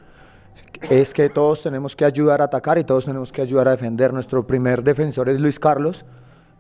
[0.88, 4.12] Es que todos tenemos que ayudar a atacar y todos tenemos que ayudar a defender.
[4.12, 6.04] Nuestro primer defensor es Luis Carlos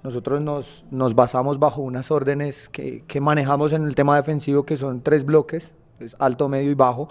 [0.04, 4.76] nosotros nos, nos basamos bajo unas órdenes que, que, manejamos en el tema defensivo, que
[4.76, 5.70] son tres bloques,
[6.18, 7.08] alto, medio y bajo.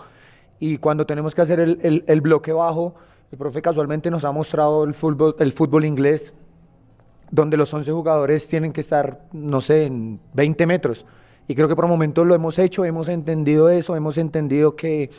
[0.60, 2.94] Y cuando tenemos que hacer el, el, el, bloque bajo,
[3.32, 6.34] el profe casualmente nos ha mostrado el fútbol, el fútbol inglés,
[7.32, 11.04] donde los 11 jugadores tienen que estar, no sé, en 20 metros.
[11.48, 15.10] Y creo que por momentos lo hemos hecho, hemos entendido eso, hemos entendido que,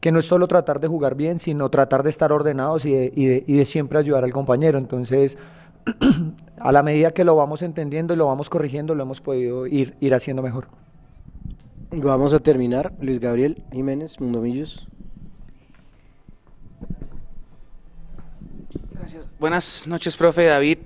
[0.00, 3.12] que no es solo tratar de jugar bien, sino tratar de estar ordenados y de,
[3.14, 4.78] y de, y de siempre ayudar al compañero.
[4.78, 5.38] Entonces,
[6.60, 9.96] a la medida que lo vamos entendiendo y lo vamos corrigiendo, lo hemos podido ir,
[10.00, 10.68] ir haciendo mejor.
[11.90, 12.92] Vamos a terminar.
[13.00, 14.86] Luis Gabriel Jiménez, Mundomillos.
[18.92, 19.26] Gracias.
[19.38, 20.78] Buenas noches, profe David.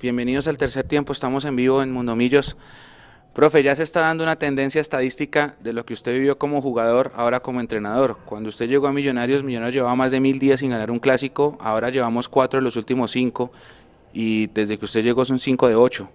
[0.00, 1.12] Bienvenidos al tercer tiempo.
[1.12, 2.56] Estamos en vivo en Mundomillos.
[3.32, 7.12] Profe, ya se está dando una tendencia estadística de lo que usted vivió como jugador,
[7.16, 8.18] ahora como entrenador.
[8.26, 11.56] Cuando usted llegó a Millonarios, Millonarios llevaba más de mil días sin ganar un clásico,
[11.58, 13.50] ahora llevamos cuatro de los últimos cinco
[14.12, 16.08] y desde que usted llegó son 5 de 8.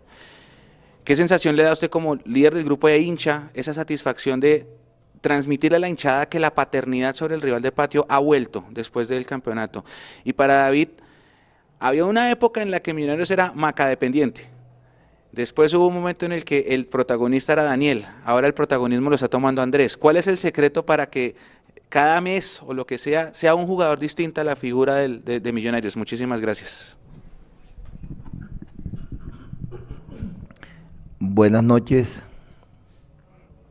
[1.03, 4.67] ¿Qué sensación le da a usted como líder del grupo de hincha esa satisfacción de
[5.21, 9.07] transmitirle a la hinchada que la paternidad sobre el rival de patio ha vuelto después
[9.07, 9.85] del campeonato?
[10.25, 10.89] Y para David,
[11.79, 14.49] había una época en la que Millonarios era maca dependiente.
[15.31, 19.15] Después hubo un momento en el que el protagonista era Daniel, ahora el protagonismo lo
[19.15, 19.95] está tomando Andrés.
[19.95, 21.35] ¿Cuál es el secreto para que
[21.89, 25.95] cada mes o lo que sea sea un jugador distinto a la figura de Millonarios?
[25.95, 26.97] Muchísimas gracias.
[31.37, 32.19] Buenas noches.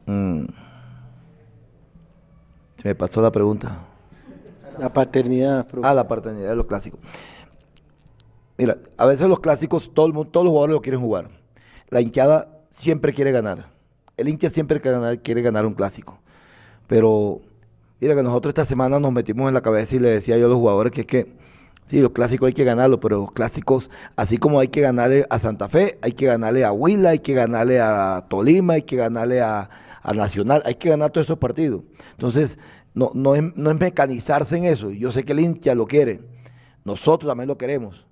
[0.07, 0.45] Mm.
[2.77, 3.81] Se me pasó la pregunta.
[4.79, 5.67] La paternidad.
[5.83, 7.01] Ah, la paternidad de los clásicos.
[8.57, 11.29] Mira, a veces los clásicos, todo el mundo, todos los jugadores lo quieren jugar.
[11.89, 13.67] La hinchada siempre quiere ganar.
[14.17, 16.21] El hincha siempre quiere ganar, quiere ganar un clásico.
[16.87, 17.41] Pero,
[17.99, 20.51] mira que nosotros esta semana nos metimos en la cabeza y le decía yo a
[20.51, 21.33] los jugadores que es que,
[21.89, 25.39] sí, los clásicos hay que ganarlos, pero los clásicos, así como hay que ganarle a
[25.39, 29.41] Santa Fe, hay que ganarle a Huila, hay que ganarle a Tolima, hay que ganarle
[29.41, 29.69] a,
[30.03, 31.83] a Nacional, hay que ganar todos esos partidos.
[32.13, 32.59] Entonces,
[32.95, 34.91] no, no, es, no es mecanizarse en eso.
[34.91, 36.21] Yo sé que el hincha lo quiere,
[36.85, 38.07] nosotros también lo queremos,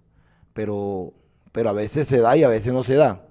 [0.52, 1.12] pero,
[1.52, 3.22] pero a veces se da y a veces no se da.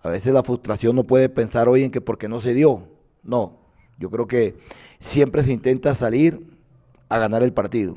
[0.00, 2.88] A veces la frustración no puede pensar hoy en que porque no se dio.
[3.22, 3.58] No,
[3.98, 4.56] yo creo que
[5.00, 6.46] siempre se intenta salir
[7.08, 7.96] a ganar el partido.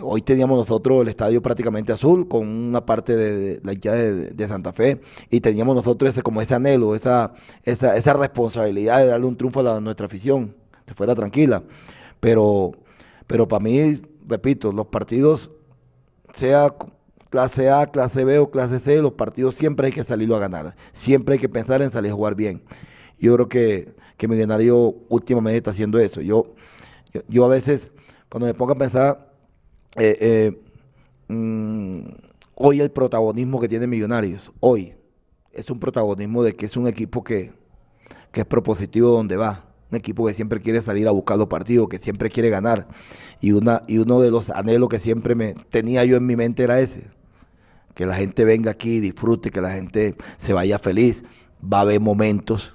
[0.00, 4.72] Hoy teníamos nosotros el estadio prácticamente azul con una parte de, la hinchada de, Santa
[4.72, 9.36] Fe y teníamos nosotros ese como ese anhelo, esa, esa, esa responsabilidad de darle un
[9.36, 10.54] triunfo a, nuestra afición,
[10.86, 11.62] que fuera tranquila.
[12.20, 12.72] Pero,
[13.26, 15.50] pero para mí, repito, los partidos,
[16.32, 16.74] sea
[17.28, 20.74] clase A, clase B o clase C, los partidos siempre hay que salirlo a ganar.
[20.92, 22.62] Siempre hay que pensar en salir a jugar bien.
[23.18, 26.22] Yo creo que, que Millonario últimamente está haciendo eso.
[26.22, 26.54] Yo,
[27.28, 27.90] yo, a veces,
[28.30, 29.31] cuando me pongo a pensar,
[29.96, 30.62] eh, eh,
[31.28, 32.00] mm,
[32.54, 34.94] hoy el protagonismo que tiene Millonarios, hoy,
[35.52, 37.52] es un protagonismo de que es un equipo que,
[38.32, 39.66] que es propositivo donde va.
[39.90, 42.88] Un equipo que siempre quiere salir a buscar los partidos, que siempre quiere ganar.
[43.40, 46.62] Y, una, y uno de los anhelos que siempre me tenía yo en mi mente
[46.62, 47.04] era ese.
[47.94, 51.22] Que la gente venga aquí, disfrute, que la gente se vaya feliz.
[51.62, 52.72] Va a haber momentos.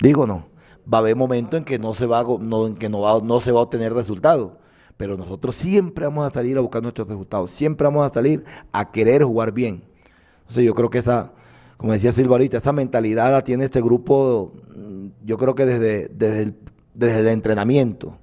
[0.00, 0.57] Digo no
[0.92, 3.40] va a haber momentos en que no se va, no, en que no, va, no
[3.40, 4.52] se va a obtener resultados.
[4.96, 8.90] Pero nosotros siempre vamos a salir a buscar nuestros resultados, siempre vamos a salir a
[8.90, 9.82] querer jugar bien.
[10.40, 11.32] Entonces yo creo que esa,
[11.76, 14.52] como decía Silva ahorita, esa mentalidad la tiene este grupo,
[15.24, 16.54] yo creo que desde, desde, el,
[16.94, 18.14] desde el entrenamiento.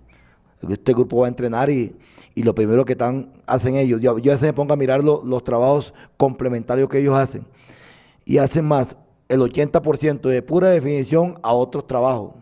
[0.68, 1.96] Este grupo va a entrenar y,
[2.34, 5.04] y lo primero que están, hacen ellos, yo, yo a veces me pongo a mirar
[5.04, 7.46] los trabajos complementarios que ellos hacen.
[8.26, 8.98] Y hacen más
[9.30, 12.34] el 80% de pura definición a otros trabajos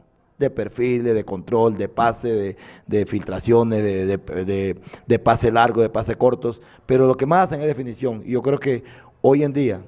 [0.43, 2.55] de perfiles, de control, de pase,
[2.87, 4.75] de, filtraciones, de,
[5.07, 8.23] de, pase largo, de pase cortos, pero lo que más hacen es definición.
[8.25, 8.83] Y yo creo que
[9.21, 9.81] hoy en día,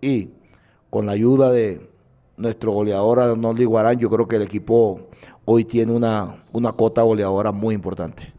[0.00, 0.30] y
[0.90, 1.88] con la ayuda de
[2.36, 5.08] nuestro goleador Arnoldo Iguarán, yo creo que el equipo
[5.44, 8.32] hoy tiene una, una cota goleadora muy importante.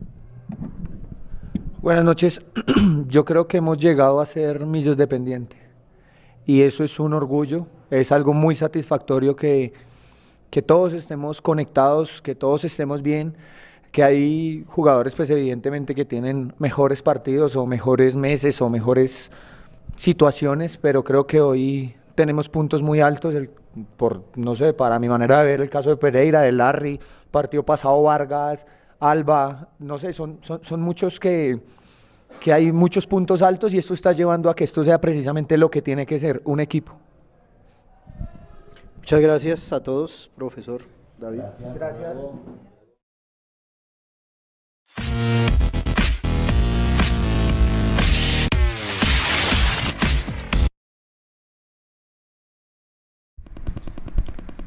[1.82, 2.42] Buenas noches.
[3.08, 5.58] Yo creo que hemos llegado a ser millos dependientes
[6.50, 9.72] y eso es un orgullo, es algo muy satisfactorio que
[10.50, 13.36] que todos estemos conectados, que todos estemos bien,
[13.92, 19.32] que hay jugadores pues evidentemente que tienen mejores partidos o mejores meses o mejores
[19.96, 23.36] situaciones, pero creo que hoy tenemos puntos muy altos,
[23.98, 27.00] por, no sé, para mi manera de ver el caso de Pereira, de Larry,
[27.32, 28.66] partido pasado Vargas,
[29.00, 31.60] Alba, no sé, son, son, son muchos que,
[32.40, 35.72] que hay muchos puntos altos y esto está llevando a que esto sea precisamente lo
[35.72, 36.94] que tiene que ser un equipo.
[39.10, 40.84] Muchas gracias a todos, profesor
[41.18, 41.42] David.
[41.74, 42.16] Gracias.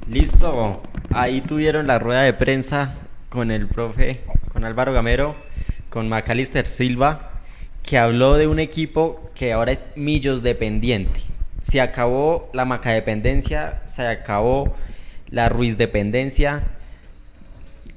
[0.09, 2.97] Listo, ahí tuvieron la rueda de prensa
[3.29, 5.37] con el profe, con Álvaro Gamero,
[5.89, 7.43] con Macalister Silva,
[7.85, 11.32] que habló de un equipo que ahora es Millos dependiente
[11.63, 14.75] se acabó la macadependencia, se acabó
[15.31, 16.65] la Ruiz dependencia.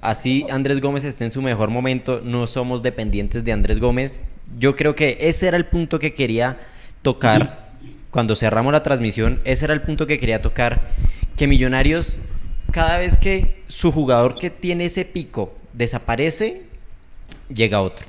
[0.01, 4.23] Así Andrés Gómez está en su mejor momento, no somos dependientes de Andrés Gómez.
[4.58, 6.58] Yo creo que ese era el punto que quería
[7.01, 7.65] tocar
[8.12, 10.80] cuando cerramos la transmisión, ese era el punto que quería tocar,
[11.36, 12.17] que Millonarios,
[12.71, 16.62] cada vez que su jugador que tiene ese pico desaparece,
[17.54, 18.08] llega otro.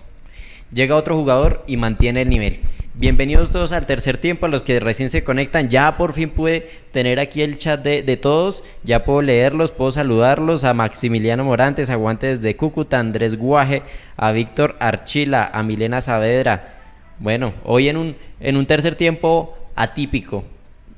[0.72, 2.60] Llega otro jugador y mantiene el nivel.
[2.98, 5.68] Bienvenidos todos al tercer tiempo, a los que recién se conectan.
[5.68, 10.64] Ya por fin pude tener aquí el chat de, todos, ya puedo leerlos, puedo saludarlos
[10.64, 13.82] a Maximiliano Morantes, aguante desde Cúcuta, Andrés Guaje,
[14.16, 16.78] a Víctor Archila, a Milena Saavedra.
[17.18, 20.44] Bueno, hoy en un, en un tercer tiempo atípico,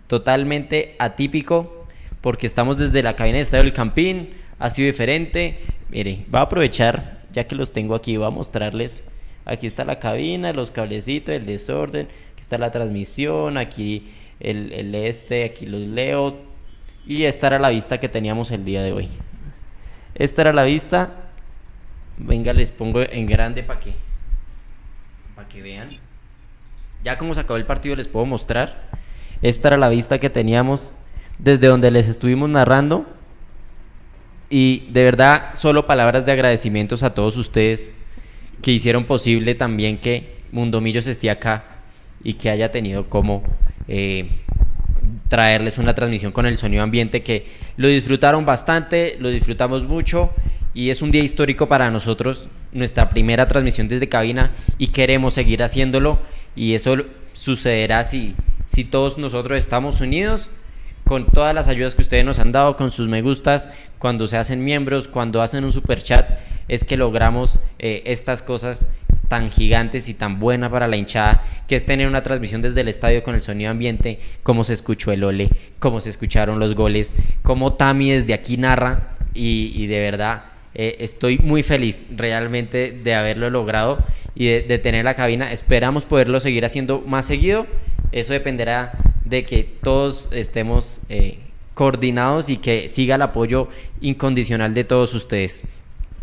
[0.06, 1.84] totalmente atípico,
[2.20, 5.58] porque estamos desde la cabina de Estadio del Campín, ha sido diferente.
[5.88, 9.02] Mire, va a aprovechar, ya que los tengo aquí, voy a mostrarles
[9.48, 15.44] Aquí está la cabina, los cablecitos, el desorden, aquí está la transmisión, aquí el, este,
[15.44, 16.36] aquí los leo.
[17.06, 19.08] Y esta era la vista que teníamos el día de hoy.
[20.14, 21.30] Esta era la vista.
[22.18, 23.94] Venga, les pongo en grande para que,
[25.34, 25.96] para que vean.
[27.02, 28.88] Ya como se acabó el partido les puedo mostrar.
[29.40, 30.92] Esta era la vista que teníamos
[31.38, 33.06] desde donde les estuvimos narrando.
[34.50, 37.92] Y de verdad, solo palabras de agradecimientos a todos ustedes
[38.62, 41.64] que hicieron posible también que Mundo Millos esté acá
[42.22, 43.42] y que haya tenido como
[43.86, 44.28] eh,
[45.28, 50.32] traerles una transmisión con el sonido ambiente que lo disfrutaron bastante, lo disfrutamos mucho
[50.74, 55.62] y es un día histórico para nosotros, nuestra primera transmisión desde cabina y queremos seguir
[55.62, 56.18] haciéndolo
[56.56, 56.96] y eso
[57.32, 58.34] sucederá si,
[58.66, 60.50] si todos nosotros estamos unidos
[61.08, 63.68] con todas las ayudas que ustedes nos han dado, con sus me gustas,
[63.98, 66.28] cuando se hacen miembros, cuando hacen un super chat,
[66.68, 68.86] es que logramos eh, estas cosas
[69.28, 72.88] tan gigantes y tan buenas para la hinchada, que es tener una transmisión desde el
[72.88, 77.14] estadio con el sonido ambiente, cómo se escuchó el ole, cómo se escucharon los goles,
[77.42, 80.42] cómo Tami desde aquí narra y, de verdad
[80.74, 85.52] eh, estoy muy feliz realmente de haberlo logrado y de, tener la cabina.
[85.52, 87.66] Esperamos poderlo seguir haciendo más seguido.
[88.12, 88.92] Eso dependerá
[89.28, 91.38] de que todos estemos eh,
[91.74, 93.68] coordinados y que siga el apoyo
[94.00, 95.62] incondicional de todos ustedes.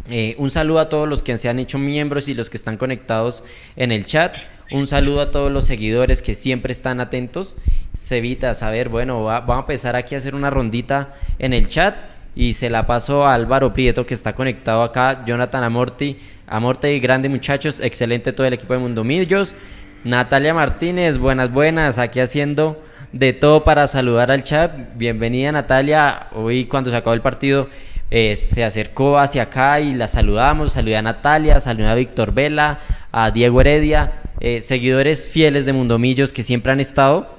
[0.09, 2.77] Eh, un saludo a todos los que se han hecho miembros y los que están
[2.77, 3.43] conectados
[3.75, 4.35] en el chat.
[4.71, 7.55] Un saludo a todos los seguidores que siempre están atentos.
[7.93, 11.95] Se evita saber, bueno, vamos a empezar aquí a hacer una rondita en el chat
[12.35, 17.29] y se la paso a Álvaro Prieto que está conectado acá, Jonathan Amorti, Amorte grande
[17.29, 19.55] muchachos, excelente todo el equipo de Mundo Millos.
[20.03, 22.83] Natalia Martínez, buenas, buenas, aquí haciendo
[23.15, 24.73] de todo para saludar al chat.
[24.95, 27.69] Bienvenida Natalia, hoy cuando se acabó el partido
[28.11, 32.79] eh, se acercó hacia acá y la saludamos, saludé a Natalia, saludé a Víctor Vela,
[33.13, 37.33] a Diego Heredia, eh, seguidores fieles de Mundomillos que siempre han estado.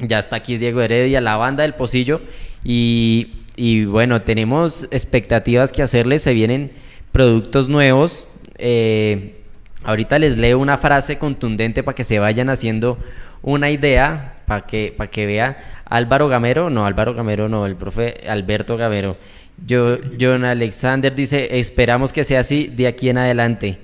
[0.00, 2.20] Ya está aquí Diego Heredia, la banda del Pocillo.
[2.64, 6.72] Y, bueno, tenemos expectativas que hacerles, se vienen
[7.12, 8.26] productos nuevos.
[8.58, 9.36] Eh,
[9.84, 12.98] ahorita les leo una frase contundente para que se vayan haciendo
[13.42, 15.56] una idea, para que, para que vean.
[15.84, 19.16] Álvaro Gamero, no, Álvaro Gamero no, el profe Alberto Gamero.
[19.64, 23.78] Yo, John Alexander dice, esperamos que sea así de aquí en adelante.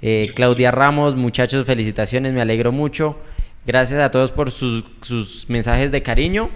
[0.00, 3.18] Eh, Claudia Ramos, muchachos, felicitaciones, me alegro mucho.
[3.66, 6.50] Gracias a todos por sus, sus mensajes de cariño.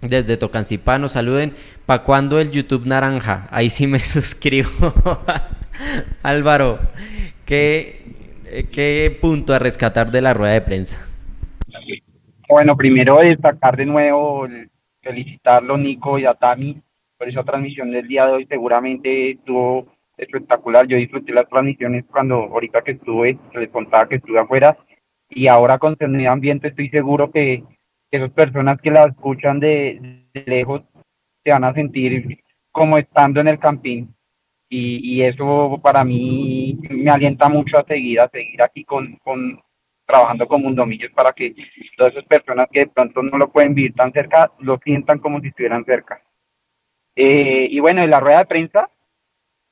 [0.00, 1.54] Desde Tocancipá nos saluden.
[1.84, 3.46] ¿Para cuándo el YouTube naranja?
[3.50, 4.70] Ahí sí me suscribo.
[6.22, 6.80] Álvaro,
[7.44, 8.02] ¿qué,
[8.72, 11.09] ¿qué punto a rescatar de la rueda de prensa?
[12.50, 14.44] Bueno, primero destacar de nuevo,
[15.02, 16.82] felicitarlo Nico y a Tami
[17.16, 18.46] por esa transmisión del día de hoy.
[18.46, 19.86] Seguramente estuvo
[20.16, 20.84] espectacular.
[20.88, 24.76] Yo disfruté las transmisiones cuando ahorita que estuve, les contaba que estuve afuera.
[25.28, 27.62] Y ahora con sonido ambiente estoy seguro que,
[28.10, 30.82] esas personas que la escuchan de, lejos
[31.44, 32.36] se van a sentir
[32.72, 34.08] como estando en el campín.
[34.68, 39.60] Y, y eso para mí me alienta mucho a seguir, a seguir aquí con, con
[40.10, 41.54] trabajando con Mundomillos para que
[41.96, 45.40] todas esas personas que de pronto no lo pueden vivir tan cerca lo sientan como
[45.40, 46.20] si estuvieran cerca.
[47.14, 48.88] Eh, y bueno, en la rueda de prensa,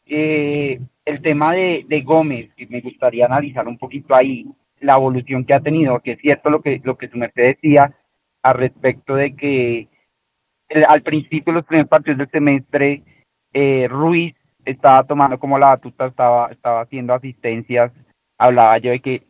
[0.07, 4.47] eh, el tema de, de Gómez, que me gustaría analizar un poquito ahí,
[4.81, 7.93] la evolución que ha tenido, que es cierto lo que, lo que su merced decía
[8.43, 9.89] al respecto de que
[10.87, 13.03] al principio, los primeros partidos del semestre,
[13.53, 17.91] eh, Ruiz estaba tomando como la batuta, estaba, estaba haciendo asistencias,
[18.37, 19.23] hablaba yo de que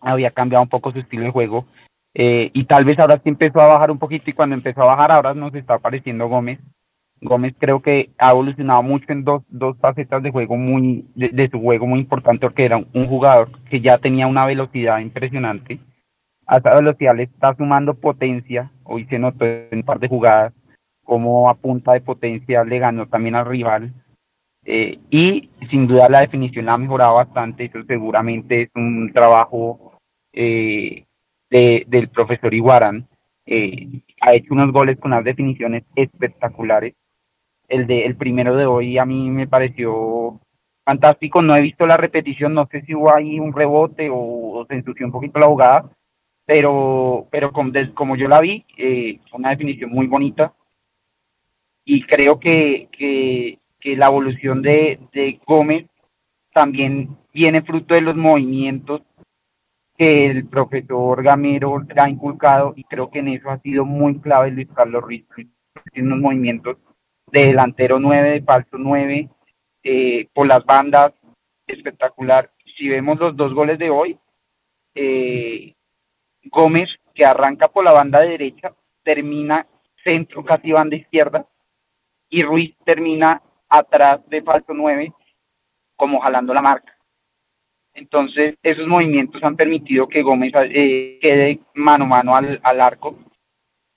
[0.00, 1.66] había cambiado un poco su estilo de juego,
[2.12, 5.12] y tal vez ahora sí empezó a bajar un poquito, y cuando empezó a bajar
[5.12, 6.58] ahora nos está apareciendo Gómez,
[7.20, 11.60] Gómez creo que ha evolucionado mucho en dos, dos facetas de juego muy, de, su
[11.60, 15.78] juego muy importante, porque era un jugador que ya tenía una velocidad impresionante.
[16.46, 18.70] A esa velocidad le está sumando potencia.
[18.84, 20.54] Hoy se notó en un par de jugadas
[21.04, 23.92] como a punta de potencia le ganó también al rival.
[24.64, 27.66] Eh, y sin duda la definición ha mejorado bastante.
[27.66, 29.89] Eso seguramente es un trabajo
[30.32, 31.04] eh,
[31.50, 33.06] de, del profesor Iguarán.
[33.46, 33.88] Eh,
[34.20, 36.94] ha hecho unos goles con unas definiciones espectaculares
[37.70, 40.38] el de el primero de hoy a mí me pareció
[40.84, 41.40] fantástico.
[41.40, 45.06] No he visto la repetición, no sé si hubo ahí un rebote o, se ensució
[45.06, 45.84] un poquito la jugada,
[46.44, 50.52] pero, pero como, como yo la vi, eh, una definición muy bonita.
[51.84, 55.86] Y creo que, que, que la evolución de, de Gómez
[56.52, 59.02] también viene fruto de los movimientos
[60.00, 64.50] que el profesor Gamero ha inculcado y creo que en eso ha sido muy clave
[64.50, 65.26] Luis Carlos Ruiz,
[65.92, 66.78] en unos movimientos
[67.26, 69.28] de delantero 9, de falso 9,
[69.84, 71.12] eh, por las bandas,
[71.66, 72.48] espectacular.
[72.78, 74.16] Si vemos los dos goles de hoy,
[74.94, 75.74] eh,
[76.44, 78.72] Gómez, que arranca por la banda derecha,
[79.04, 79.66] termina
[80.02, 81.44] centro, casi banda izquierda,
[82.30, 85.12] y Ruiz termina atrás de falso 9,
[85.94, 86.96] como jalando la marca.
[88.00, 93.18] Entonces, esos movimientos han permitido que Gómez eh, quede mano a mano al, al arco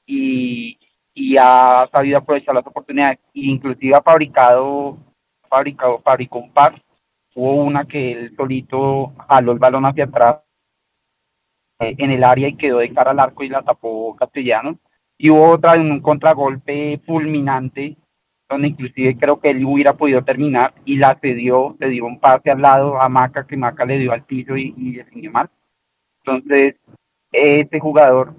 [0.05, 0.77] y,
[1.13, 3.19] y ha sabido aprovechar las oportunidades.
[3.33, 4.97] Inclusive ha fabricado,
[5.47, 6.81] fabricado, fabricó un par.
[7.33, 10.41] Hubo una que él solito jaló el balón hacia atrás
[11.79, 14.77] eh, en el área y quedó de cara al arco y la tapó Castellano.
[15.17, 17.95] Y hubo otra en un contragolpe fulminante,
[18.59, 22.61] inclusive creo que él hubiera podido terminar y la cedió, le dio un pase al
[22.61, 25.49] lado a Maca, que Maca le dio al piso y, y definió mal.
[26.19, 26.75] Entonces,
[27.31, 28.33] este jugador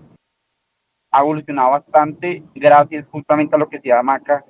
[1.11, 4.45] ha evolucionado bastante gracias justamente a lo que se Maca,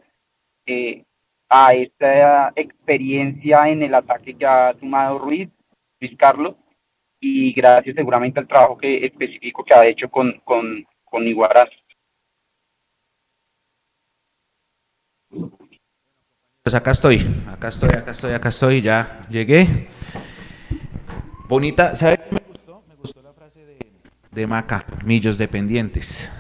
[0.66, 1.04] eh,
[1.48, 5.50] a esta experiencia en el ataque que ha sumado Ruiz,
[6.00, 6.56] Luis Carlos,
[7.20, 11.70] y gracias seguramente al trabajo que específico que ha hecho con, con, con Iguaraz.
[16.62, 19.88] Pues acá estoy, acá estoy, acá estoy, acá estoy, ya llegué.
[21.48, 22.82] Bonita, ¿sabes qué me gustó?
[22.88, 23.60] Me gustó la frase
[24.32, 26.30] de, Maca, millos dependientes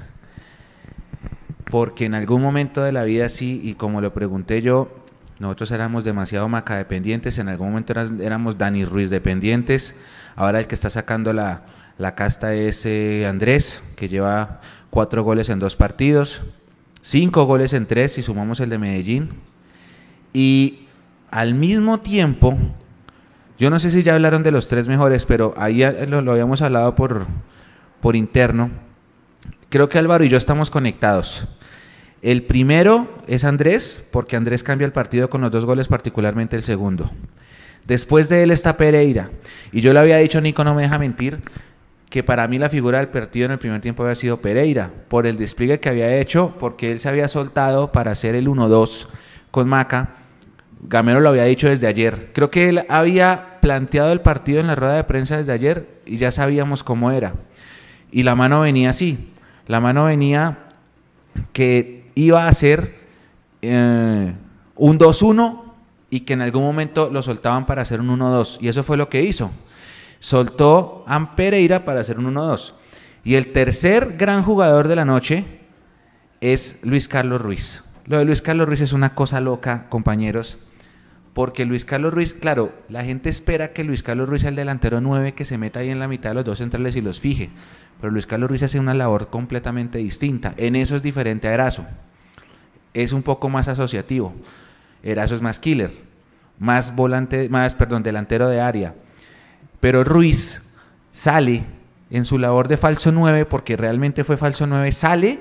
[1.74, 5.04] porque en algún momento de la vida sí, y como lo pregunté yo,
[5.40, 7.92] nosotros éramos demasiado Maca dependientes, en algún momento
[8.22, 9.96] éramos Dani Ruiz dependientes,
[10.36, 11.64] ahora el que está sacando la,
[12.14, 16.42] casta es eh, Andrés, que lleva cuatro goles en dos partidos,
[17.04, 19.28] cinco goles en tres si sumamos el de Medellín,
[20.32, 20.86] y
[21.30, 22.56] al mismo tiempo,
[23.58, 26.62] yo no sé si ya hablaron de los tres mejores, pero ahí lo, lo habíamos
[26.62, 27.26] hablado por,
[28.00, 28.70] por interno,
[29.68, 31.46] creo que Álvaro y yo estamos conectados.
[32.22, 36.62] El primero es Andrés, porque Andrés cambia el partido con los dos goles, particularmente el
[36.62, 37.10] segundo.
[37.86, 39.30] Después de él está Pereira.
[39.72, 41.42] Y yo le había dicho, Nico no me deja mentir,
[42.10, 45.26] que para mí la figura del partido en el primer tiempo había sido Pereira, por
[45.26, 49.08] el despliegue que había hecho, porque él se había soltado para hacer el 1-2
[49.50, 50.10] con Maca.
[50.82, 52.30] Gamero lo había dicho desde ayer.
[52.34, 56.18] Creo que él había planteado el partido en la rueda de prensa desde ayer y
[56.18, 57.34] ya sabíamos cómo era.
[58.12, 59.30] Y la mano venía así.
[59.66, 60.58] La mano venía
[61.52, 62.94] que iba a ser
[63.62, 64.32] eh,
[64.76, 65.62] un 2-1
[66.10, 68.58] y que en algún momento lo soltaban para hacer un 1-2.
[68.60, 69.50] Y eso fue lo que hizo.
[70.24, 72.72] Soltó a Pereira para hacer un 1-2.
[73.24, 75.44] Y el tercer gran jugador de la noche
[76.40, 77.84] es Luis Carlos Ruiz.
[78.06, 80.56] Lo de Luis Carlos Ruiz es una cosa loca, compañeros,
[81.34, 85.02] porque Luis Carlos Ruiz, claro, la gente espera que Luis Carlos Ruiz sea el delantero
[85.02, 87.50] 9 que se meta ahí en la mitad de los dos centrales y los fije.
[88.00, 90.54] Pero Luis Carlos Ruiz hace una labor completamente distinta.
[90.56, 91.84] En eso es diferente a Erazo.
[92.94, 94.32] Es un poco más asociativo.
[95.02, 95.90] Erazo es más killer,
[96.58, 98.94] más volante, más, perdón, delantero de área.
[99.84, 100.62] Pero Ruiz
[101.12, 101.62] sale
[102.10, 105.40] en su labor de falso 9, porque realmente fue falso 9, sale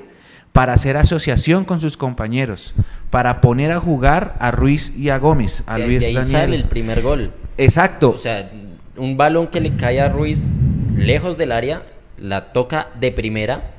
[0.52, 2.76] para hacer asociación con sus compañeros,
[3.10, 7.02] para poner a jugar a Ruiz y a Gómez, a Luis ahí sale el primer
[7.02, 7.32] gol.
[7.58, 8.10] Exacto.
[8.10, 8.52] O sea,
[8.98, 10.52] un balón que le cae a Ruiz
[10.98, 11.84] lejos del área
[12.18, 13.72] la toca de primera,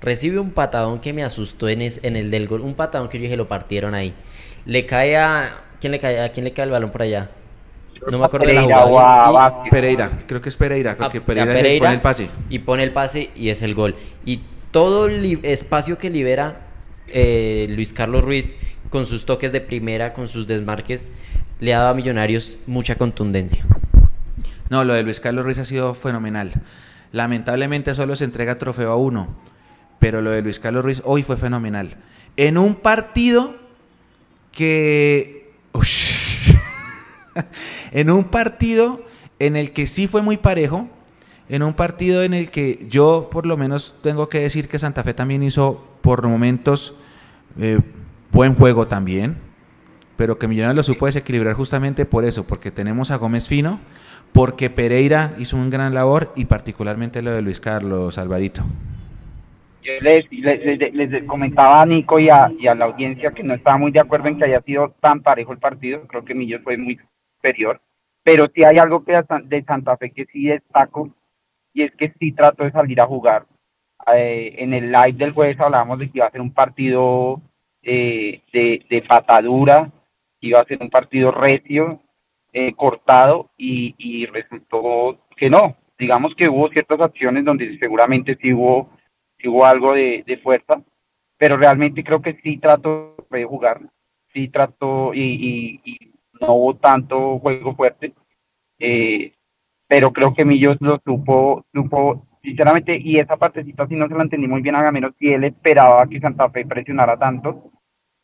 [0.00, 3.24] recibe un patadón que me asustó en, en el del gol, un patadón que yo
[3.24, 4.14] dije lo partieron ahí.
[4.66, 7.28] Le cae a ¿quién le cae a quién le cae el balón por allá?
[8.10, 9.62] No me acuerdo de la jugada.
[9.70, 12.28] Pereira, creo que es Pereira, creo que Pereira, pone el pase.
[12.50, 13.94] Y pone el pase y es el gol.
[14.24, 14.40] Y
[14.70, 16.60] todo el espacio que libera
[17.08, 18.56] eh, Luis Carlos Ruiz
[18.90, 21.12] con sus toques de primera, con sus desmarques,
[21.60, 23.64] le ha dado a Millonarios mucha contundencia.
[24.68, 26.52] No, lo de Luis Carlos Ruiz ha sido fenomenal.
[27.12, 29.28] Lamentablemente solo se entrega trofeo a uno,
[29.98, 31.96] pero lo de Luis Carlos Ruiz hoy fue fenomenal.
[32.36, 33.54] En un partido
[34.50, 35.52] que...
[37.92, 39.00] en un partido
[39.38, 40.88] en el que sí fue muy parejo,
[41.48, 45.02] en un partido en el que yo por lo menos tengo que decir que Santa
[45.02, 46.94] Fe también hizo por momentos
[47.58, 47.78] eh,
[48.30, 49.36] buen juego también,
[50.16, 53.80] pero que Millonarios lo supo desequilibrar justamente por eso, porque tenemos a Gómez Fino,
[54.32, 58.62] porque Pereira hizo un gran labor y particularmente lo de Luis Carlos Alvarito.
[59.82, 64.28] Yo les, comentaba a Nico y a, la audiencia que no estaba muy de acuerdo
[64.28, 66.98] en que haya sido tan parejo el partido, creo que Millos fue muy
[67.42, 67.80] superior,
[68.22, 71.10] pero sí hay algo que de Santa Fe que sí destaco
[71.74, 73.44] y es que sí trato de salir a jugar.
[74.14, 77.40] Eh, en el live del jueves hablábamos de que iba a ser un partido
[77.82, 79.90] eh, de, de patadura,
[80.40, 82.00] iba a ser un partido recio,
[82.52, 85.74] eh, cortado y, resultó que no.
[85.98, 88.90] Digamos que hubo ciertas acciones donde seguramente sí hubo,
[89.44, 90.82] hubo algo de, fuerza,
[91.38, 93.80] pero realmente creo que sí trató de jugar,
[94.34, 95.80] sí trató y,
[96.42, 98.12] no hubo tanto juego fuerte,
[98.78, 99.32] eh,
[99.88, 104.24] pero creo que Millos lo supo, supo sinceramente, y esa partecita sí no se la
[104.24, 107.70] entendí muy bien a Gamero, si él esperaba que Santa Fe presionara tanto,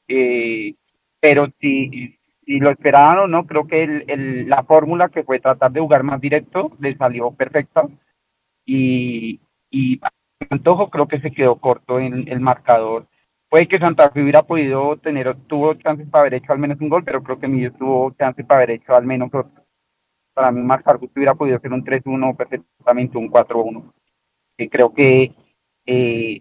[0.08, 0.74] eh,
[1.20, 5.70] pero sí, si lo esperaban o no, creo que el, la fórmula que fue tratar
[5.70, 7.82] de jugar más directo le salió perfecta
[8.64, 9.40] y,
[9.70, 10.00] y
[10.50, 13.06] antojo creo que se quedó corto en el marcador
[13.48, 16.88] puede que Santa Fe hubiera podido tener, tuvo chances para haber hecho al menos un
[16.88, 19.62] gol, pero creo que Millos tuvo chances para haber hecho al menos otro.
[20.34, 23.92] Para mí, Max Argus hubiera podido ser un 3-1 perfectamente, un 4-1.
[24.58, 25.32] Y creo que
[25.84, 26.40] eh,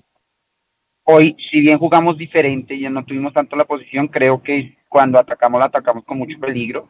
[1.04, 5.60] hoy, si bien jugamos diferente y no tuvimos tanto la posición, creo que cuando atacamos,
[5.60, 6.88] la atacamos con mucho peligro.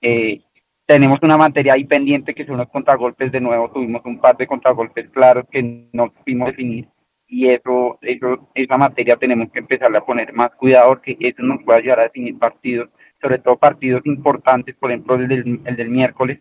[0.00, 0.40] Eh,
[0.86, 4.46] tenemos una materia ahí pendiente que son los contragolpes de nuevo, tuvimos un par de
[4.46, 6.86] contragolpes claros que no pudimos definir
[7.28, 11.62] y eso, eso, esa materia tenemos que empezar a poner más cuidado porque eso nos
[11.62, 12.88] puede ayudar a definir partidos,
[13.20, 16.40] sobre todo partidos importantes, por ejemplo el del, el del miércoles,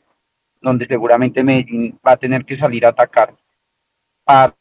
[0.62, 3.34] donde seguramente Medellín va a tener que salir a atacar
[4.24, 4.54] para,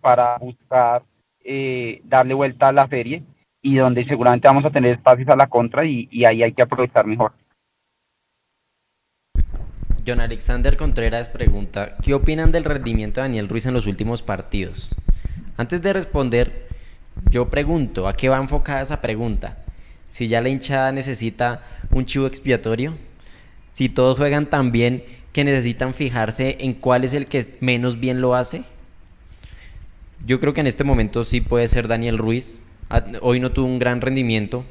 [0.00, 1.02] para buscar
[1.44, 3.22] eh, darle vuelta a la serie
[3.62, 6.62] y donde seguramente vamos a tener espacios a la contra y, y ahí hay que
[6.62, 7.32] aprovechar mejor.
[10.06, 14.94] John Alexander Contreras pregunta, ¿qué opinan del rendimiento de Daniel Ruiz en los últimos partidos?
[15.56, 16.68] Antes de responder,
[17.30, 19.58] yo pregunto, ¿a qué va enfocada esa pregunta?
[20.08, 22.94] Si ya la hinchada necesita un chivo expiatorio,
[23.72, 28.20] si todos juegan tan bien que necesitan fijarse en cuál es el que menos bien
[28.20, 28.62] lo hace.
[30.24, 32.62] Yo creo que en este momento sí puede ser Daniel Ruiz.
[33.20, 34.64] Hoy no tuvo un gran rendimiento,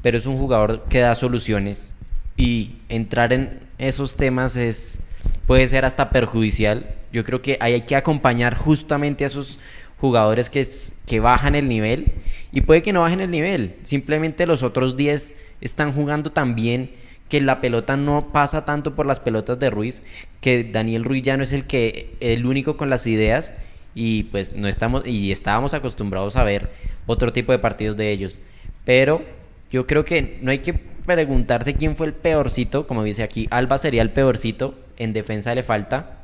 [0.00, 1.92] pero es un jugador que da soluciones
[2.36, 4.98] y entrar en esos temas es
[5.46, 6.86] puede ser hasta perjudicial.
[7.12, 9.58] Yo creo que hay que acompañar justamente a esos
[10.02, 12.06] jugadores que, bajan el nivel
[12.50, 16.90] y puede que no bajen el nivel, simplemente los otros 10 están jugando tan bien
[17.28, 20.02] que la pelota no pasa tanto por las pelotas de Ruiz,
[20.40, 23.52] que Daniel Ruiz ya no es el que el único con las ideas
[23.94, 26.70] y pues no estamos y estábamos acostumbrados a ver
[27.06, 28.40] otro tipo de partidos de ellos,
[28.84, 29.22] pero
[29.70, 33.78] yo creo que no hay que preguntarse quién fue el peorcito, como dice aquí, Alba
[33.78, 36.21] sería el peorcito, en defensa le falta.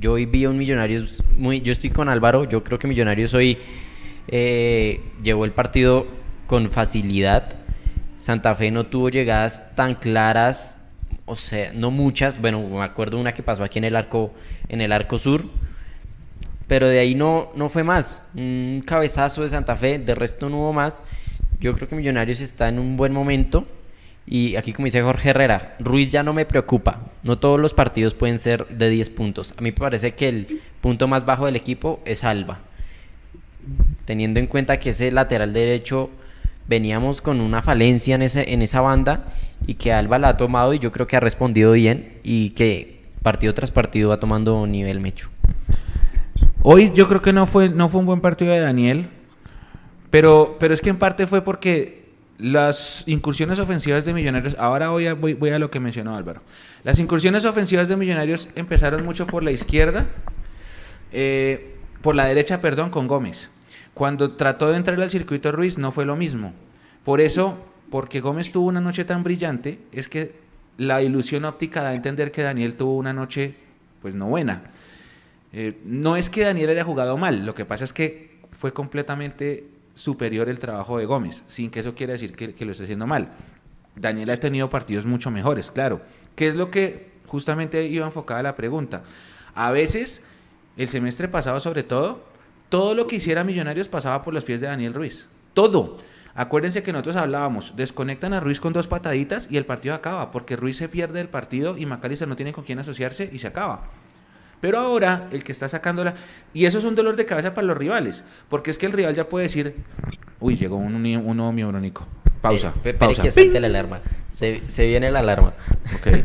[0.00, 3.34] Yo hoy vi a un Millonarios muy, yo estoy con Álvaro, yo creo que Millonarios
[3.34, 3.58] hoy
[4.28, 6.06] eh, llevó el partido
[6.46, 7.56] con facilidad.
[8.16, 10.78] Santa Fe no tuvo llegadas tan claras,
[11.24, 12.40] o sea, no muchas.
[12.40, 14.32] Bueno, me acuerdo una que pasó aquí en el arco,
[14.68, 15.46] en el arco sur,
[16.68, 18.22] pero de ahí no, no fue más.
[18.36, 21.02] Un cabezazo de Santa Fe, de resto no hubo más.
[21.58, 23.66] Yo creo que Millonarios está en un buen momento.
[24.30, 27.00] Y aquí, como dice Jorge Herrera, Ruiz ya no me preocupa.
[27.22, 29.54] No todos los partidos pueden ser de 10 puntos.
[29.56, 32.58] A mí me parece que el punto más bajo del equipo es Alba.
[34.04, 36.10] Teniendo en cuenta que ese lateral derecho
[36.66, 39.32] veníamos con una falencia en, ese, en esa banda
[39.66, 43.00] y que Alba la ha tomado y yo creo que ha respondido bien y que
[43.22, 45.30] partido tras partido va tomando nivel mecho.
[46.62, 49.08] Hoy yo creo que no fue, no fue un buen partido de Daniel.
[50.10, 51.97] Pero, pero es que en parte fue porque
[52.38, 56.40] las incursiones ofensivas de Millonarios, ahora voy a, voy, a lo que mencionó Álvaro,
[56.84, 60.06] las incursiones ofensivas de Millonarios empezaron mucho por la izquierda,
[61.12, 63.50] eh, por la derecha, perdón, con Gómez.
[63.92, 66.52] Cuando trató de entrar al circuito Ruiz no fue lo mismo.
[67.04, 67.58] Por eso,
[67.90, 70.32] porque Gómez tuvo una noche tan brillante, es que
[70.76, 73.54] la ilusión óptica da a entender que Daniel tuvo una noche,
[74.00, 74.62] pues no buena.
[75.52, 79.64] Eh, no es que Daniel haya jugado mal, lo que pasa es que fue completamente
[79.98, 83.32] superior el trabajo de Gómez, sin que eso quiera decir que, lo esté haciendo mal.
[83.96, 86.00] Daniel ha tenido partidos mucho mejores, claro.
[86.36, 89.02] ¿Qué es lo que justamente iba enfocada la pregunta?
[89.56, 90.22] A veces,
[90.76, 92.22] el semestre pasado sobre todo,
[92.68, 95.26] todo lo que hiciera Millonarios pasaba por los pies de Daniel Ruiz.
[95.52, 95.98] Todo.
[96.36, 100.54] Acuérdense que nosotros hablábamos, desconectan a Ruiz con dos pataditas y el partido acaba, porque
[100.54, 103.82] Ruiz se pierde el partido y Macalister no tiene con quién asociarse y se acaba.
[104.60, 106.14] Pero ahora el que está sacándola,
[106.52, 109.14] y eso es un dolor de cabeza para los rivales, porque es que el rival
[109.14, 109.74] ya puede decir,
[110.40, 112.06] uy, llegó un, un nuevo miembro, Nico.
[112.40, 112.72] Pausa.
[112.84, 113.22] Eh, pausa.
[113.22, 114.00] que la alarma.
[114.30, 115.54] Se, viene la alarma.
[115.96, 116.24] Ok.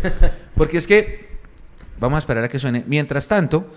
[0.56, 1.30] Porque es que,
[2.00, 2.84] vamos a esperar a que suene.
[2.88, 3.68] Mientras tanto,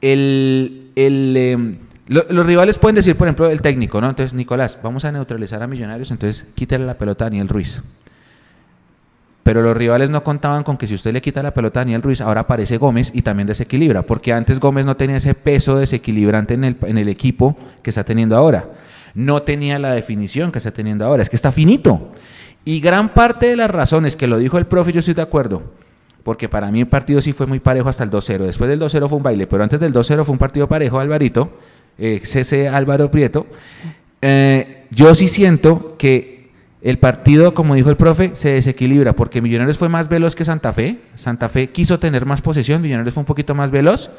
[0.00, 1.76] el, el em,
[2.10, 4.08] los rivales pueden decir, por ejemplo, el técnico, ¿no?
[4.08, 7.84] Entonces, Nicolás, vamos a neutralizar a Millonarios, entonces quítale la pelota a Daniel Ruiz.
[9.50, 12.02] Pero los rivales no contaban con que si usted le quita la pelota a Daniel
[12.02, 16.54] Ruiz, ahora aparece Gómez y también desequilibra, porque antes Gómez no tenía ese peso desequilibrante
[16.54, 18.68] en el, en el equipo que está teniendo ahora.
[19.12, 22.12] No tenía la definición que está teniendo ahora, es que está finito.
[22.64, 25.64] Y gran parte de las razones que lo dijo el profe, yo estoy de acuerdo,
[26.22, 28.46] porque para mí el partido sí fue muy parejo hasta el 2-0.
[28.46, 31.50] Después del 2-0 fue un baile, pero antes del 2-0 fue un partido parejo, Alvarito,
[31.98, 33.48] eh, CC Álvaro Prieto.
[34.22, 36.39] Eh, yo sí siento que
[36.82, 40.72] el partido, como dijo el profe, se desequilibra porque Millonarios fue más veloz que Santa
[40.72, 40.98] Fe.
[41.14, 44.10] Santa Fe quiso tener más posesión, Millonarios fue un poquito más veloz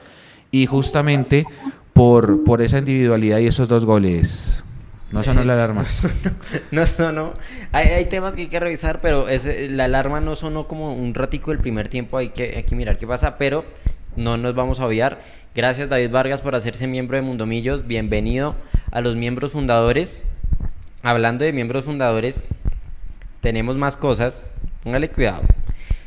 [0.51, 1.45] y justamente
[1.93, 4.64] por, por esa individualidad y esos dos goles.
[5.12, 5.86] No sonó la alarma.
[6.72, 7.34] No sonó.
[7.72, 11.14] Hay, hay, temas que hay que revisar, pero es, la alarma no sonó como un
[11.14, 12.18] ratico del primer tiempo.
[12.18, 13.66] Hay que, hay que mirar qué pasa, pero
[14.16, 15.22] no nos vamos a obviar.
[15.53, 17.88] Gracias David Vargas por hacerse miembro de Mundomillos.
[17.88, 18.55] Bienvenido
[18.91, 20.24] a los miembros fundadores.
[21.04, 22.47] Hablando de miembros fundadores,
[23.41, 24.52] tenemos más cosas.
[24.84, 25.41] Póngale cuidado.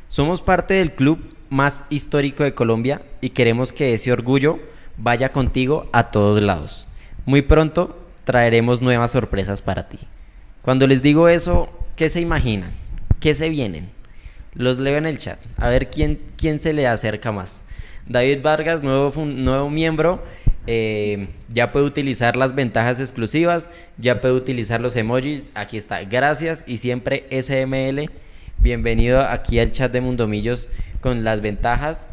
[0.07, 1.18] Somos parte del club
[1.51, 4.61] más histórico de Colombia y queremos que ese orgullo
[4.97, 6.86] vaya contigo a todos lados.
[7.26, 9.99] Muy pronto traeremos nuevas sorpresas para ti.
[10.62, 12.70] Cuando les digo eso, ¿qué se imaginan?
[13.18, 13.90] ¿Qué se vienen?
[14.55, 15.38] Los leo en el chat.
[15.57, 17.64] A ver quién, quién se le acerca más.
[18.07, 20.22] David Vargas, nuevo, nuevo miembro.
[20.67, 25.53] Eh, ya puede utilizar las ventajas exclusivas, ya puede utilizar los emojis.
[25.55, 26.03] Aquí está.
[26.05, 28.11] Gracias y siempre SML.
[28.59, 30.69] Bienvenido aquí al chat de Mundomillos
[31.01, 32.07] con las ventajas.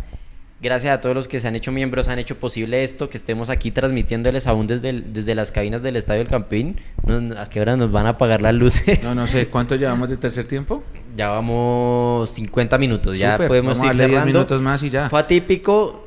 [0.61, 3.49] Gracias a todos los que se han hecho miembros, han hecho posible esto, que estemos
[3.49, 6.79] aquí transmitiéndoles aún desde, desde las cabinas del Estadio del Campín.
[7.35, 9.03] ¿A qué hora nos van a apagar las luces?
[9.03, 9.47] No, no sé.
[9.49, 10.83] ¿Cuánto llevamos de tercer tiempo?
[11.15, 14.17] Ya vamos 50 minutos, ya podemos ir cerrando.
[14.17, 15.09] 10 minutos más y ya.
[15.09, 16.00] Fue atípico,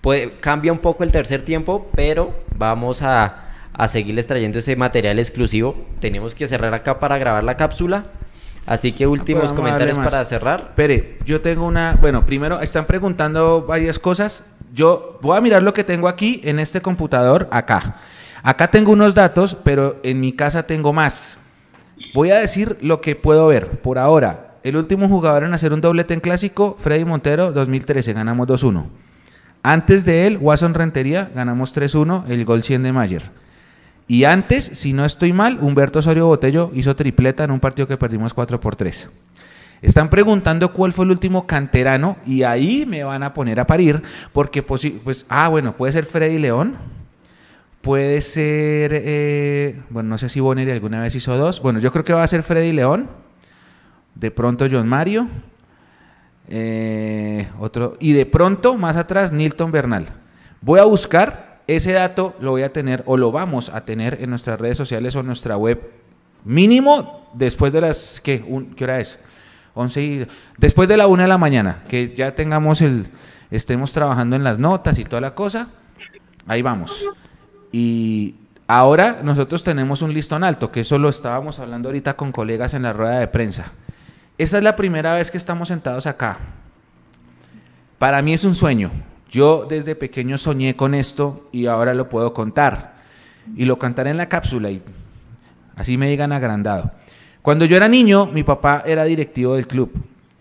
[0.00, 5.18] puede, cambia un poco el tercer tiempo, pero vamos a, a seguirles trayendo ese material
[5.18, 5.76] exclusivo.
[6.00, 8.06] Tenemos que cerrar acá para grabar la cápsula.
[8.66, 10.74] Así que últimos comentarios para cerrar.
[10.74, 14.44] Pere, yo tengo una, bueno, primero están preguntando varias cosas.
[14.74, 17.96] Yo voy a mirar lo que tengo aquí en este computador acá.
[18.42, 21.38] Acá tengo unos datos, pero en mi casa tengo más.
[22.12, 24.56] Voy a decir lo que puedo ver por ahora.
[24.62, 28.84] El último jugador en hacer un doblete en clásico, Freddy Montero, 2013, ganamos 2-1.
[29.62, 33.22] Antes de él, Watson Rentería, ganamos 3-1, el gol 100 de Mayer.
[34.06, 37.98] Y antes, si no estoy mal, Humberto Osorio Botello hizo tripleta en un partido que
[37.98, 39.10] perdimos 4 por 3.
[39.82, 44.02] Están preguntando cuál fue el último canterano y ahí me van a poner a parir
[44.32, 46.76] porque pues, ah, bueno, puede ser Freddy León,
[47.80, 52.04] puede ser, eh, bueno, no sé si Bonner alguna vez hizo dos, bueno, yo creo
[52.04, 53.08] que va a ser Freddy León,
[54.16, 55.28] de pronto John Mario,
[56.48, 60.06] eh, otro, y de pronto más atrás Nilton Bernal.
[60.60, 64.30] Voy a buscar ese dato lo voy a tener o lo vamos a tener en
[64.30, 65.78] nuestras redes sociales o en nuestra web.
[66.44, 68.22] Mínimo después de las...
[68.22, 68.42] ¿Qué,
[68.74, 69.18] ¿qué hora es?
[69.74, 70.26] 11 y,
[70.56, 73.08] después de la una de la mañana, que ya tengamos el...
[73.50, 75.68] Estemos trabajando en las notas y toda la cosa.
[76.46, 77.06] Ahí vamos.
[77.70, 78.34] Y
[78.66, 82.82] ahora nosotros tenemos un listón alto, que eso lo estábamos hablando ahorita con colegas en
[82.82, 83.72] la rueda de prensa.
[84.38, 86.38] Esta es la primera vez que estamos sentados acá.
[87.98, 88.92] Para mí es un sueño.
[89.28, 92.94] Yo desde pequeño soñé con esto y ahora lo puedo contar.
[93.56, 94.80] Y lo cantaré en la cápsula y
[95.74, 96.92] así me digan agrandado.
[97.42, 99.92] Cuando yo era niño, mi papá era directivo del club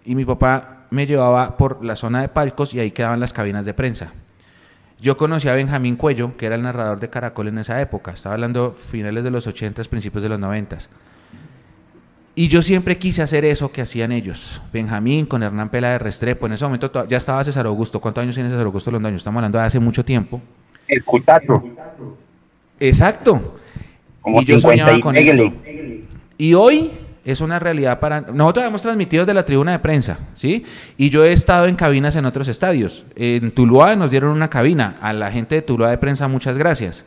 [0.06, 3.66] y mi papá me llevaba por la zona de palcos y ahí quedaban las cabinas
[3.66, 4.14] de prensa.
[5.00, 8.12] Yo conocí a Benjamín Cuello, que era el narrador de Caracol en esa época.
[8.12, 10.78] Estaba hablando finales de los 80, principios de los 90.
[12.38, 14.62] Y yo siempre quise hacer eso que hacían ellos.
[14.72, 16.46] Benjamín con Hernán Pela de Restrepo.
[16.46, 18.00] En ese momento ya estaba César Augusto.
[18.00, 19.16] ¿Cuántos años tiene César Augusto Londoño?
[19.16, 20.40] Estamos hablando de hace mucho tiempo.
[20.88, 21.04] El.
[22.80, 23.58] Exacto.
[24.24, 25.52] y yo soñaba con eso.
[26.38, 26.92] Y hoy
[27.26, 28.22] es una realidad para...
[28.22, 30.64] Nosotros hemos transmitido de la tribuna de prensa, ¿sí?
[30.96, 33.04] Y yo he estado en cabinas en otros estadios.
[33.16, 34.98] En Tuluá nos dieron una cabina.
[35.02, 37.04] A la gente de Tuluá de prensa, muchas gracias.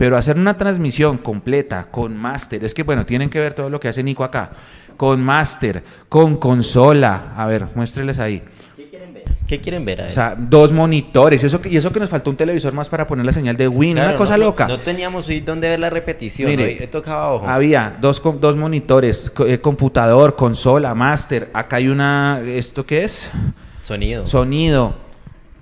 [0.00, 3.78] Pero hacer una transmisión completa con máster, es que bueno, tienen que ver todo lo
[3.78, 4.50] que hace Nico acá,
[4.96, 8.42] con máster, con consola, a ver, muéstreles ahí.
[8.78, 9.24] ¿Qué quieren ver?
[9.46, 10.00] ¿Qué quieren ver?
[10.00, 13.26] O sea, dos monitores, eso, y eso que nos faltó un televisor más para poner
[13.26, 14.66] la señal de Win, una cosa loca.
[14.66, 17.46] No teníamos ahí donde ver la repetición, Mire, tocaba ojo.
[17.46, 23.30] Había dos, dos monitores, eh, computador, consola, máster, acá hay una, ¿esto qué es?
[23.82, 24.26] Sonido.
[24.26, 25.09] Sonido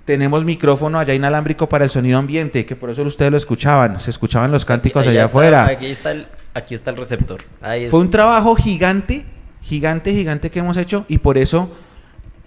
[0.09, 4.09] tenemos micrófono allá inalámbrico para el sonido ambiente, que por eso ustedes lo escuchaban, se
[4.09, 5.67] escuchaban los cánticos allá afuera.
[5.67, 7.43] Aquí está, el, aquí está el receptor.
[7.91, 9.23] Fue un trabajo gigante,
[9.61, 11.69] gigante, gigante que hemos hecho y por eso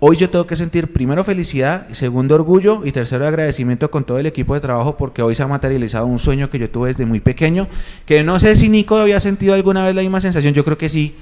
[0.01, 4.27] hoy yo tengo que sentir primero felicidad, segundo orgullo y tercero agradecimiento con todo el
[4.27, 7.21] equipo de trabajo porque hoy se ha materializado un sueño que yo tuve desde muy
[7.21, 7.69] pequeño,
[8.07, 10.89] que no sé si Nico había sentido alguna vez la misma sensación, yo creo que
[10.89, 11.15] sí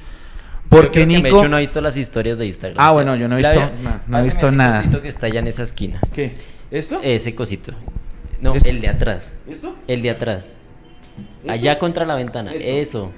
[0.70, 1.42] porque Nico.
[1.42, 2.76] Que no ha visto las historias de Instagram.
[2.80, 3.60] Ah, bueno, yo no he visto,
[4.06, 4.78] no, he visto nada.
[4.78, 6.00] Ese cosito que está allá en esa esquina.
[6.14, 6.36] ¿Qué?
[6.70, 7.00] ¿Esto?
[7.02, 7.72] Ese cosito.
[8.40, 9.32] No, el de atrás.
[9.50, 9.76] ¿Esto?
[9.86, 10.52] El de atrás.
[11.46, 12.52] Allá contra la ventana.
[12.54, 13.12] Eso.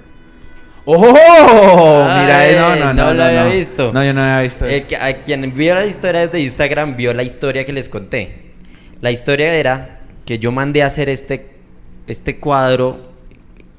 [0.84, 0.96] ¡Oh!
[1.02, 3.92] Mira, eh, no, no, no, no, lo había visto.
[3.92, 4.96] No, yo no había visto eso.
[5.00, 8.52] a quien vio las historias de Instagram vio la historia que les conté.
[9.00, 11.50] La historia era que yo mandé a hacer este,
[12.06, 13.11] este cuadro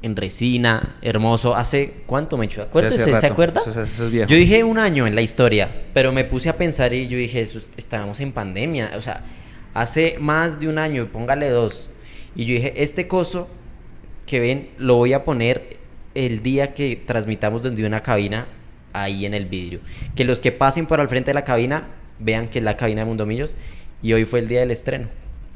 [0.03, 1.55] en resina, hermoso.
[1.55, 2.61] ¿Hace cuánto me echó?
[2.61, 3.61] Acuérdese, ¿se acuerda?
[3.65, 7.41] yo dije un año en la historia, pero me puse a pensar y yo dije,
[7.41, 8.91] estábamos en pandemia.
[8.97, 9.23] O sea,
[9.73, 11.89] hace más de un año, póngale dos.
[12.35, 13.47] Y yo dije, este coso
[14.25, 15.77] que ven, lo voy a poner
[16.15, 18.47] el día que transmitamos desde una cabina
[18.91, 19.79] ahí en el vidrio.
[20.15, 21.87] Que los que pasen por al frente de la cabina
[22.19, 23.55] vean que es la cabina de Mundomillos.
[24.01, 25.07] Y hoy fue el día del estreno.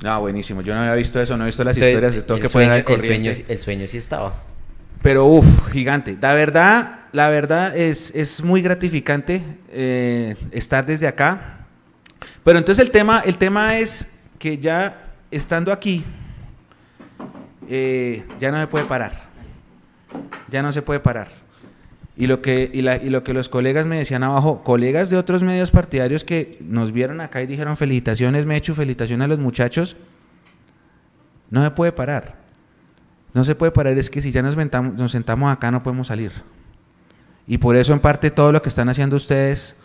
[0.02, 0.62] No, buenísimo.
[0.62, 2.26] Yo no había visto eso, no he visto las Entonces, historias.
[2.26, 4.44] Tengo que poner el sueño, el sueño sí estaba.
[5.02, 6.18] Pero uff, gigante.
[6.22, 9.42] La verdad, la verdad es, es muy gratificante
[9.72, 11.66] eh, estar desde acá.
[12.44, 16.04] Pero entonces el tema, el tema es que ya estando aquí,
[17.70, 19.28] eh, ya no se puede parar.
[20.50, 21.28] Ya no se puede parar.
[22.20, 25.18] Y lo, que, y, la- y lo que los colegas me decían abajo, colegas de
[25.18, 29.96] otros medios partidarios que nos vieron acá y dijeron felicitaciones, Mechu, felicitaciones a los muchachos,
[31.52, 32.36] no se puede parar.
[33.34, 36.32] No se puede parar, es que si ya nos, nos sentamos acá no podemos salir.
[37.48, 39.76] Y por eso en parte todo lo que están haciendo ustedes,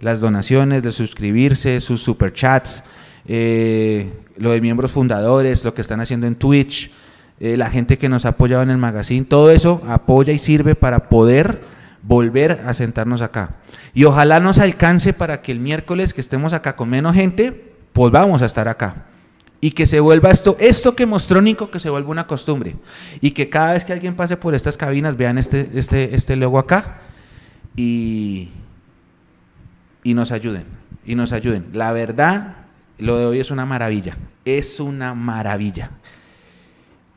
[0.00, 2.82] las donaciones, de suscribirse, sus superchats,
[3.26, 6.90] eh, lo de miembros fundadores, lo que están haciendo en Twitch,
[7.40, 10.74] eh, la gente que nos ha apoyado en el magazine, todo eso apoya y sirve
[10.74, 11.60] para poder
[12.02, 13.50] volver a sentarnos acá.
[13.94, 18.10] Y ojalá nos alcance para que el miércoles que estemos acá con menos gente, pues
[18.10, 19.06] vamos a estar acá.
[19.60, 22.76] Y que se vuelva esto, esto que mostró Nico, que se vuelva una costumbre.
[23.20, 26.58] Y que cada vez que alguien pase por estas cabinas vean este, este, este logo
[26.58, 26.98] acá
[27.74, 28.50] y,
[30.04, 30.64] y nos ayuden.
[31.04, 31.66] Y nos ayuden.
[31.72, 32.56] La verdad,
[32.98, 34.16] lo de hoy es una maravilla.
[34.44, 35.90] Es una maravilla.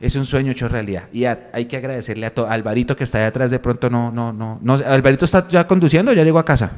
[0.02, 1.04] Es un sueño hecho realidad.
[1.12, 3.50] Y a- hay que agradecerle a to- a Alvarito que está allá atrás.
[3.50, 4.74] De pronto no, no, no, no.
[4.74, 6.70] ¿Alvarito está ya conduciendo o ya llegó a casa?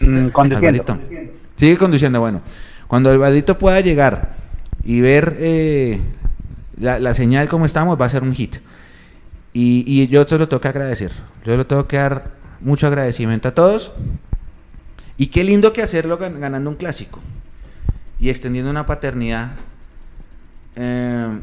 [0.00, 0.56] Mm, conduciendo.
[0.92, 0.98] Alvarito.
[1.56, 2.42] Sigue conduciendo, bueno.
[2.86, 4.34] Cuando Alvarito pueda llegar
[4.84, 6.00] y ver eh,
[6.78, 8.56] la, la señal como estamos, va a ser un hit.
[9.54, 11.12] Y, y yo se lo tengo que agradecer.
[11.46, 12.24] Yo le tengo que dar
[12.60, 13.92] mucho agradecimiento a todos.
[15.16, 17.20] Y qué lindo que hacerlo gan- ganando un clásico.
[18.20, 19.52] Y extendiendo una paternidad.
[20.76, 21.38] eh,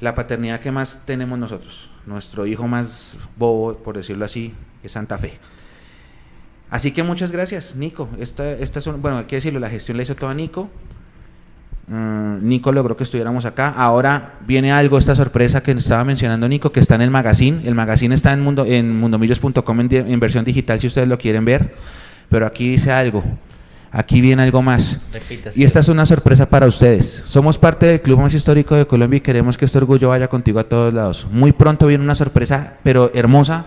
[0.00, 1.90] la paternidad que más tenemos nosotros.
[2.06, 5.34] Nuestro hijo más bobo, por decirlo así, es Santa Fe.
[6.70, 8.08] Así que muchas gracias, Nico.
[8.18, 10.68] Esta, esta son, bueno, hay que decirlo, la gestión la hizo toda Nico.
[11.86, 13.72] Mm, Nico logró que estuviéramos acá.
[13.76, 17.62] Ahora viene algo, esta sorpresa que estaba mencionando Nico, que está en el magazine.
[17.64, 21.74] El magazine está en, mundo, en mundomillos.com en versión digital si ustedes lo quieren ver.
[22.28, 23.22] Pero aquí dice algo.
[23.98, 25.00] Aquí viene algo más.
[25.10, 25.58] Repítase.
[25.58, 27.22] Y esta es una sorpresa para ustedes.
[27.26, 30.60] Somos parte del club más histórico de Colombia y queremos que este orgullo vaya contigo
[30.60, 31.26] a todos lados.
[31.30, 33.64] Muy pronto viene una sorpresa, pero hermosa,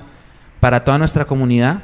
[0.60, 1.82] para toda nuestra comunidad,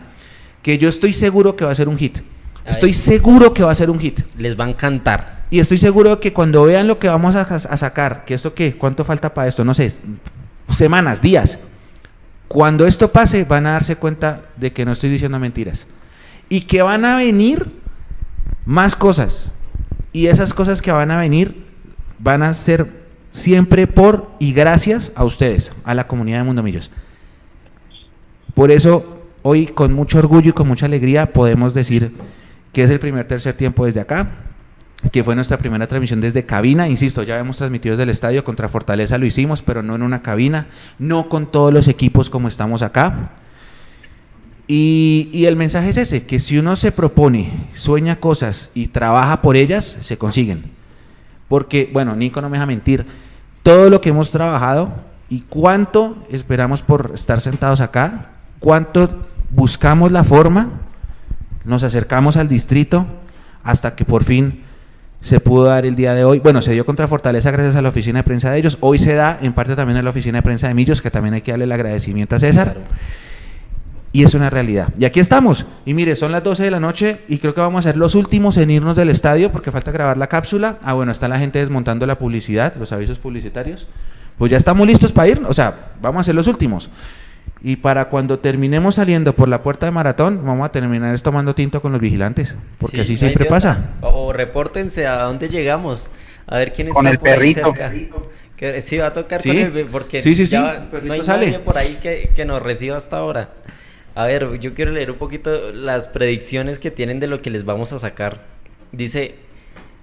[0.62, 2.20] que yo estoy seguro que va a ser un hit.
[2.68, 4.20] Estoy seguro que va a ser un hit.
[4.38, 5.46] Les va a encantar.
[5.50, 8.78] Y estoy seguro que cuando vean lo que vamos a, a sacar, que esto qué,
[8.78, 9.92] cuánto falta para esto, no sé,
[10.70, 11.58] semanas, días.
[12.48, 15.88] Cuando esto pase, van a darse cuenta de que no estoy diciendo mentiras.
[16.48, 17.84] Y que van a venir
[18.66, 19.50] más cosas.
[20.12, 21.66] Y esas cosas que van a venir
[22.20, 22.88] van a ser
[23.32, 26.90] siempre por y gracias a ustedes, a la comunidad de Mundo Millos.
[28.54, 32.14] Por eso, hoy con mucho orgullo y con mucha alegría podemos decir
[32.72, 34.30] que es el primer tercer tiempo desde acá,
[35.12, 36.88] que fue nuestra primera transmisión desde cabina.
[36.88, 40.22] Insisto, ya hemos transmitido desde el estadio contra Fortaleza, lo hicimos, pero no en una
[40.22, 43.32] cabina, no con todos los equipos como estamos acá.
[44.68, 49.56] Y, el mensaje es ese, que si uno se propone, sueña cosas y trabaja por
[49.56, 50.64] ellas, se consiguen.
[51.48, 53.06] Porque, bueno, Nico no me deja mentir,
[53.62, 54.94] todo lo que hemos trabajado
[55.30, 59.08] y cuánto esperamos por estar sentados acá, cuánto
[59.52, 60.70] buscamos la forma,
[61.64, 63.06] nos acercamos al distrito
[63.64, 64.64] hasta que por fin
[65.22, 66.40] se pudo dar el día de hoy.
[66.40, 68.78] Bueno, se dio contra Fortaleza gracias a la oficina de prensa de ellos.
[68.82, 71.34] Hoy se da en parte también a la oficina de prensa de Millos, que también
[71.34, 72.76] hay que darle el agradecimiento a César.
[74.16, 74.90] Y es una realidad.
[74.98, 75.66] Y aquí estamos.
[75.86, 78.16] Y mire, son las 12 de la noche y creo que vamos a ser los
[78.16, 80.78] últimos en irnos del estadio porque falta grabar la cápsula.
[80.84, 83.88] Ah, bueno, está la gente desmontando la publicidad, los avisos publicitarios.
[84.38, 85.42] Pues ya estamos listos para ir.
[85.48, 86.90] O sea, vamos a ser los últimos.
[87.62, 91.54] Y para cuando terminemos saliendo por la puerta de maratón, vamos a terminar es tomando
[91.56, 92.56] tinto con los vigilantes.
[92.78, 93.92] Porque Sí, así no siempre pasa.
[94.02, 96.10] O, o repórtense a dónde llegamos.
[96.48, 97.74] A ver quién está Con el por ahí perrito.
[97.76, 97.94] cerca.
[98.56, 99.50] Que sí va a tocar Sí.
[99.50, 101.48] con el porque Sí, sí, sí, ya no hay sale.
[101.48, 103.50] nadie por ahí que, que nos reciba hasta ahora.
[104.16, 107.66] A ver, yo quiero leer un poquito las predicciones que tienen de lo que les
[107.66, 108.46] vamos a sacar.
[108.94, 109.36] Dice,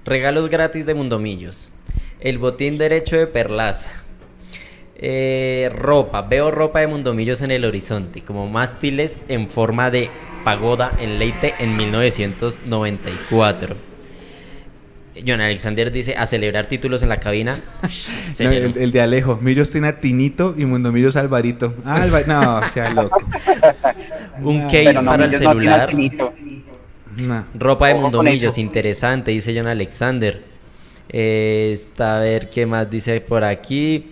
[0.05, 1.73] regalos gratis de Mundomillos.
[2.21, 3.91] El botín derecho de Perlaza.
[4.97, 10.11] Eh, ropa, veo ropa de Mundomillos en el horizonte, como mástiles en forma de
[10.45, 13.91] pagoda en Leite en 1994.
[15.27, 17.55] John Alexander dice, a celebrar títulos en la cabina.
[18.41, 19.39] No, el, el de Alejo.
[19.43, 21.75] Millos tiene a Tinito y Mundo Millos Alvarito.
[21.85, 23.21] Ah, Alva- no, sea loco.
[24.41, 25.93] Un No, case no, para el celular.
[27.55, 30.43] Ropa de Mundo Millos, interesante, dice John Alexander.
[31.11, 34.07] Eh, está a ver qué más dice por aquí.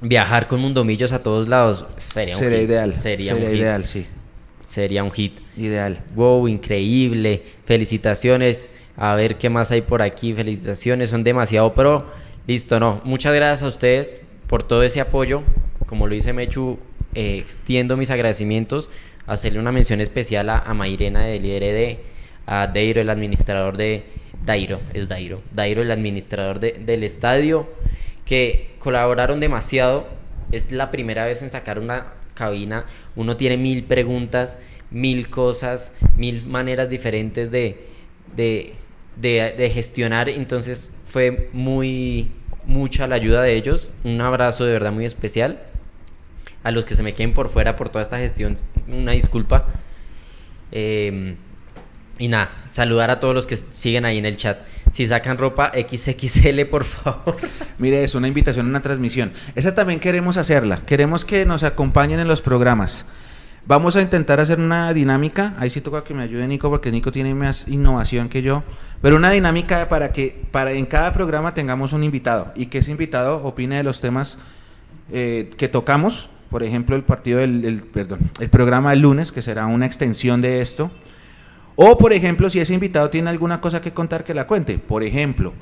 [0.00, 1.86] Viajar con Mundo Millos a todos lados.
[1.98, 2.68] Sería un Sería hit.
[2.68, 2.98] ideal.
[2.98, 3.60] Sería, Sería, un hit.
[3.60, 4.06] ideal, sí.
[4.68, 5.38] Sería un hit.
[5.56, 6.00] Ideal.
[6.16, 7.42] Wow, increíble.
[7.64, 8.68] Felicitaciones.
[8.96, 10.32] A ver qué más hay por aquí.
[10.34, 12.06] Felicitaciones, son demasiado pro.
[12.46, 13.00] Listo, no.
[13.04, 15.42] Muchas gracias a ustedes por todo ese apoyo.
[15.86, 16.78] Como lo dice Mechu,
[17.14, 18.90] eh, extiendo mis agradecimientos.
[19.26, 21.98] Hacerle una mención especial a, a Mairena del IRD,
[22.46, 24.04] a Deiro, el administrador de.
[24.44, 25.40] Dairo, es Dairo.
[25.52, 27.66] Dairo, el administrador de- del estadio,
[28.26, 30.06] que colaboraron demasiado.
[30.52, 32.84] Es la primera vez en sacar una cabina.
[33.16, 34.58] Uno tiene mil preguntas,
[34.90, 37.86] mil cosas, mil maneras diferentes de,
[38.36, 38.74] de,
[39.16, 40.28] de- de gestionar.
[40.28, 42.30] Entonces fue muy
[42.66, 43.90] mucha la ayuda de ellos.
[44.04, 45.60] Un abrazo de verdad muy especial.
[46.62, 48.56] A los que se me queden por fuera por toda esta gestión,
[48.88, 49.66] una disculpa.
[50.72, 51.36] Eh,
[52.18, 54.58] y nada, saludar a todos los que siguen ahí en el chat.
[54.92, 57.36] Si sacan ropa XXL, por favor.
[57.78, 59.32] Mire, es una invitación a una transmisión.
[59.56, 60.78] Esa también queremos hacerla.
[60.86, 63.04] Queremos que nos acompañen en los programas.
[63.66, 65.54] Vamos a intentar hacer una dinámica.
[65.58, 68.62] Ahí sí toca que me ayude Nico porque Nico tiene más innovación que yo.
[69.00, 72.90] Pero una dinámica para que para en cada programa tengamos un invitado y que ese
[72.90, 74.38] invitado opine de los temas
[75.10, 76.28] eh, que tocamos.
[76.50, 80.42] Por ejemplo, el partido del el- perdón, el programa del lunes que será una extensión
[80.42, 80.90] de esto.
[81.76, 84.78] O, por ejemplo, si ese invitado tiene alguna cosa que contar, que la cuente.
[84.78, 85.52] Por ejemplo,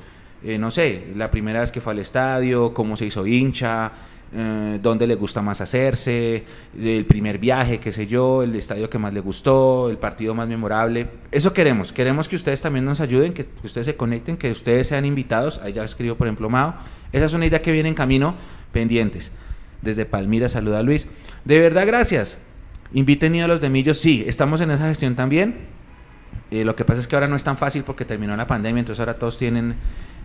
[0.43, 3.91] eh, no sé, la primera vez que fue al estadio, cómo se hizo hincha,
[4.35, 6.43] eh, dónde le gusta más hacerse,
[6.79, 10.47] el primer viaje, qué sé yo, el estadio que más le gustó, el partido más
[10.47, 11.07] memorable.
[11.31, 11.91] Eso queremos.
[11.91, 15.59] Queremos que ustedes también nos ayuden, que, ustedes se conecten, que ustedes sean invitados.
[15.63, 16.73] Ahí ya escribo, por ejemplo, Mao.
[17.11, 18.35] Esa es una idea que viene en camino,
[18.71, 19.31] pendientes.
[19.81, 21.07] Desde Palmira, saluda a Luis.
[21.45, 22.39] De verdad, gracias.
[22.93, 23.99] Inviten a los de Millos.
[23.99, 25.67] Sí, estamos en esa gestión también.
[26.49, 28.79] Eh, lo que pasa es que ahora no es tan fácil porque terminó la pandemia,
[28.79, 29.75] entonces ahora todos tienen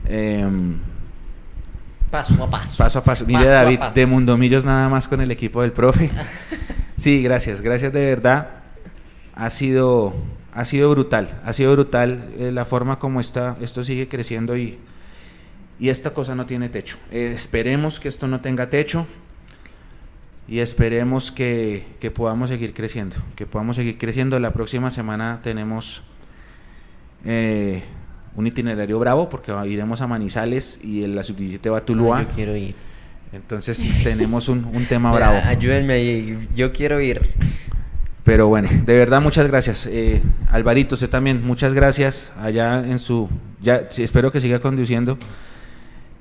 [0.06, 0.78] em,
[2.10, 2.76] Paso a paso.
[2.76, 3.26] paso a paso.
[3.26, 3.94] Mire Paso David, paso.
[3.94, 6.10] de Mundomillos nada más con el equipo del profe.
[6.96, 8.48] sí, gracias, gracias de verdad.
[9.34, 10.14] Ha sido,
[10.52, 14.78] ha sido brutal, ha sido brutal eh, la forma como está, esto sigue creciendo y,
[15.78, 16.96] y esta cosa no tiene techo.
[17.12, 19.06] Eh, esperemos que esto no tenga techo
[20.48, 24.40] y esperemos que, que podamos seguir creciendo, que podamos seguir creciendo.
[24.40, 26.02] La próxima semana tenemos
[27.24, 27.84] eh,
[28.38, 32.18] un itinerario bravo porque iremos a Manizales y la sub-17 va a Tuluá.
[32.18, 32.76] Ah, yo quiero ir.
[33.32, 35.40] Entonces tenemos un, un tema bravo.
[35.44, 37.34] Ayúdenme yo quiero ir.
[38.22, 39.88] Pero bueno, de verdad muchas gracias.
[39.90, 40.22] Eh,
[40.52, 43.28] Alvarito, usted también, muchas gracias allá en su...
[43.60, 45.18] Ya, espero que siga conduciendo.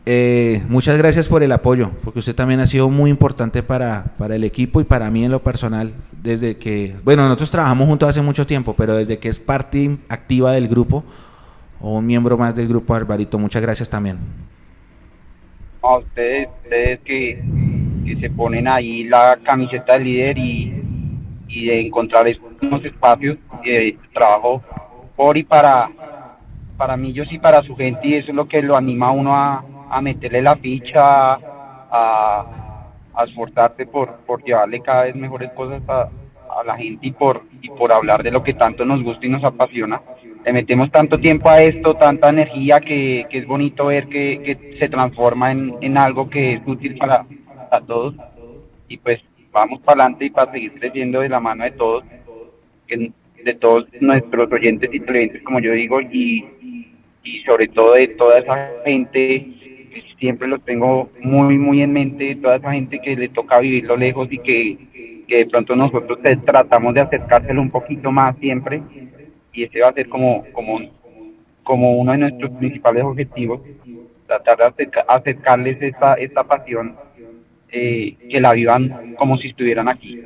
[0.07, 4.35] Eh, muchas gracias por el apoyo, porque usted también ha sido muy importante para, para
[4.35, 5.93] el equipo y para mí en lo personal,
[6.23, 10.53] desde que, bueno, nosotros trabajamos juntos hace mucho tiempo, pero desde que es parte activa
[10.53, 11.03] del grupo,
[11.81, 14.17] o un miembro más del grupo Alvarito, muchas gracias también.
[15.81, 17.41] a ustedes, ustedes que,
[18.05, 20.83] que se ponen ahí la camiseta del líder y,
[21.47, 22.25] y de encontrar
[22.61, 24.61] unos espacios de trabajo
[25.15, 25.89] por y para,
[26.77, 29.35] para Millos y para su gente y eso es lo que lo anima a uno
[29.35, 35.81] a, a meterle la ficha, a, a esforzarse por, por llevarle cada vez mejores cosas
[35.87, 36.09] a,
[36.59, 39.29] a la gente y por, y por hablar de lo que tanto nos gusta y
[39.29, 40.01] nos apasiona.
[40.47, 44.77] Le metemos tanto tiempo a esto, tanta energía que, que es bonito ver que, que
[44.79, 47.25] se transforma en, en algo que es útil para,
[47.69, 48.15] para todos.
[48.87, 49.19] Y pues
[49.51, 52.05] vamos para adelante y para seguir creciendo de la mano de todos,
[52.87, 56.45] de todos nuestros oyentes y clientes, como yo digo, y,
[57.25, 59.47] y sobre todo de toda esa gente
[59.93, 63.97] que siempre los tengo muy, muy en mente, toda esa gente que le toca vivirlo
[63.97, 64.77] lejos y que,
[65.27, 68.81] que de pronto nosotros te- tratamos de acercárselo un poquito más siempre
[69.57, 70.79] y ese va a ser como, como,
[71.63, 73.59] como uno de nuestros principales objetivos,
[74.27, 76.95] tratar de acerca- acercarles esta, esta pasión,
[77.71, 80.21] eh, que la vivan como si estuvieran aquí.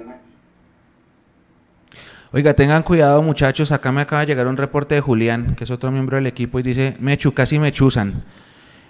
[2.34, 5.72] Oiga, tengan cuidado muchachos, acá me acaba de llegar un reporte de Julián, que es
[5.72, 8.24] otro miembro del equipo, y dice, Mechu, casi me chuzan.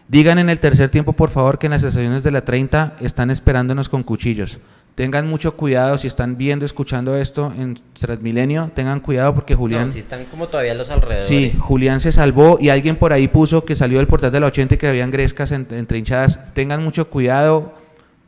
[0.08, 3.30] Digan en el tercer tiempo, por favor, que en las estaciones de la 30 están
[3.30, 4.60] esperándonos con cuchillos.
[5.02, 9.88] Tengan mucho cuidado, si están viendo, escuchando esto en Transmilenio, tengan cuidado porque Julián...
[9.88, 11.26] No, están como todavía los alrededores.
[11.26, 14.46] Sí, Julián se salvó y alguien por ahí puso que salió del portal de la
[14.46, 16.54] 80 y que habían grescas en- entre hinchadas.
[16.54, 17.74] Tengan mucho cuidado,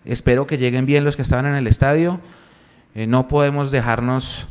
[0.03, 2.19] espero que lleguen bien los que estaban en el estadio.
[2.95, 4.47] Eh, no podemos dejarnos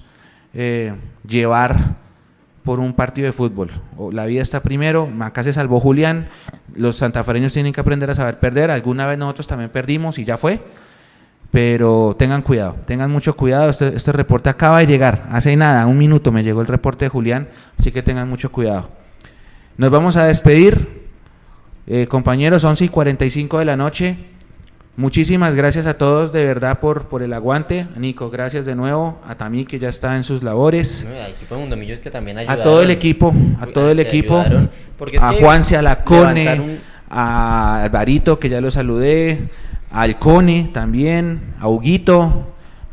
[0.54, 0.94] eh,
[1.26, 1.96] llevar
[2.62, 3.72] por un partido de fútbol.
[4.12, 6.28] La vida está primero, acá se salvó Julián,
[6.76, 10.36] los santafareños tienen que aprender a saber perder, alguna vez nosotros también perdimos y ya
[10.38, 10.60] fue,
[11.52, 15.98] pero tengan cuidado, tengan mucho cuidado, este, este reporte acaba de llegar, hace nada, un
[15.98, 17.46] minuto me llegó el reporte de Julián,
[17.78, 18.88] así que tengan mucho cuidado.
[19.76, 21.08] Nos vamos a despedir,
[21.86, 24.16] eh, compañeros, 11 y 45 de la noche,
[24.94, 27.86] Muchísimas gracias a todos de verdad por, por el aguante.
[27.96, 29.22] Nico, gracias de nuevo.
[29.26, 31.06] A Tamí que ya está en sus labores.
[31.08, 34.00] No, al equipo de Mundo Millos que también A todo el equipo, a todo el
[34.00, 34.36] equipo.
[34.38, 34.70] ayudaron,
[35.18, 36.78] A que Juanse, a la Cone, levantar un-
[37.08, 39.48] a Alvarito, que ya lo saludé.
[39.92, 41.54] Al Cone también.
[41.60, 42.48] A Huguito.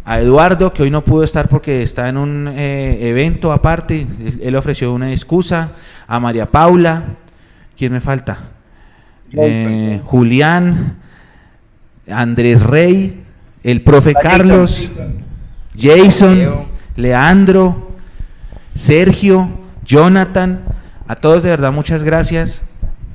[0.05, 4.07] A Eduardo, que hoy no pudo estar porque está en un eh, evento aparte.
[4.41, 5.71] Él- ofreció una excusa.
[6.07, 7.03] A María Paula.
[7.77, 8.39] ¿Quién me falta?
[9.31, 10.97] Eh, Julián.
[12.09, 13.23] Andrés Rey.
[13.63, 14.89] El profe Carlos.
[15.77, 16.65] Jason.
[16.95, 17.91] Leandro.
[18.73, 19.49] Sergio.
[19.85, 20.63] Jonathan.
[21.07, 22.63] A todos de verdad muchas gracias.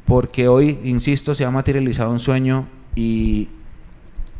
[0.07, 3.49] Porque hoy, insisto, se ha materializado un sueño y,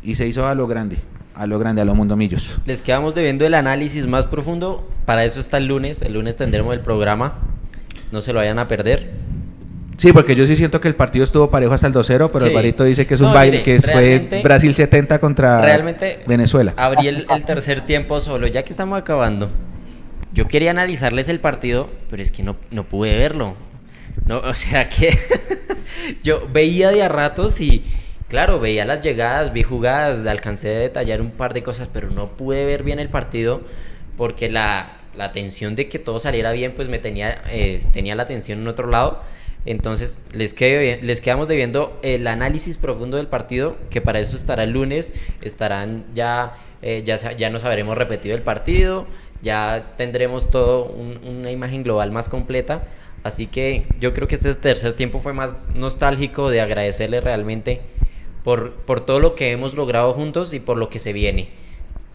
[0.05, 0.97] y se hizo a lo grande.
[1.35, 2.59] A lo grande, a los mundomillos.
[2.65, 4.87] Les quedamos debiendo el análisis más profundo.
[5.05, 6.01] Para eso está el lunes.
[6.01, 7.39] El lunes tendremos el programa.
[8.11, 9.11] No se lo vayan a perder.
[9.97, 12.49] Sí, porque yo sí siento que el partido estuvo parejo hasta el 2-0, pero Sí.
[12.51, 16.73] Alvarito dice que es un No, baile, que fue Brasil 70 contra Realmente Venezuela.
[16.77, 19.49] abrí el, el tercer tiempo solo, ya que estamos acabando.
[20.33, 23.55] Yo quería analizarles el partido, pero es que no, no pude verlo.
[24.25, 25.17] No, o sea que
[26.23, 27.83] yo veía de a ratos y,
[28.29, 32.29] claro, veía las llegadas, vi jugadas, alcancé a detallar un par de cosas, pero no
[32.29, 33.61] pude ver bien el partido
[34.17, 38.23] porque la, la tensión de que todo saliera bien, pues me tenía, eh, tenía la
[38.23, 39.21] atención en otro lado.
[39.65, 44.63] Entonces, les, quedo- les quedamos debiendo el análisis profundo del partido, que para eso estará
[44.63, 45.11] el lunes,
[45.41, 49.07] estarán ya, eh, ya, ya nos habremos repetido el partido,
[49.41, 52.83] ya tendremos todo un- una imagen global más completa.
[53.23, 57.81] Así que yo creo que este tercer tiempo fue más nostálgico de agradecerle realmente
[58.45, 61.49] por, por todo lo que hemos logrado juntos y por lo que se viene.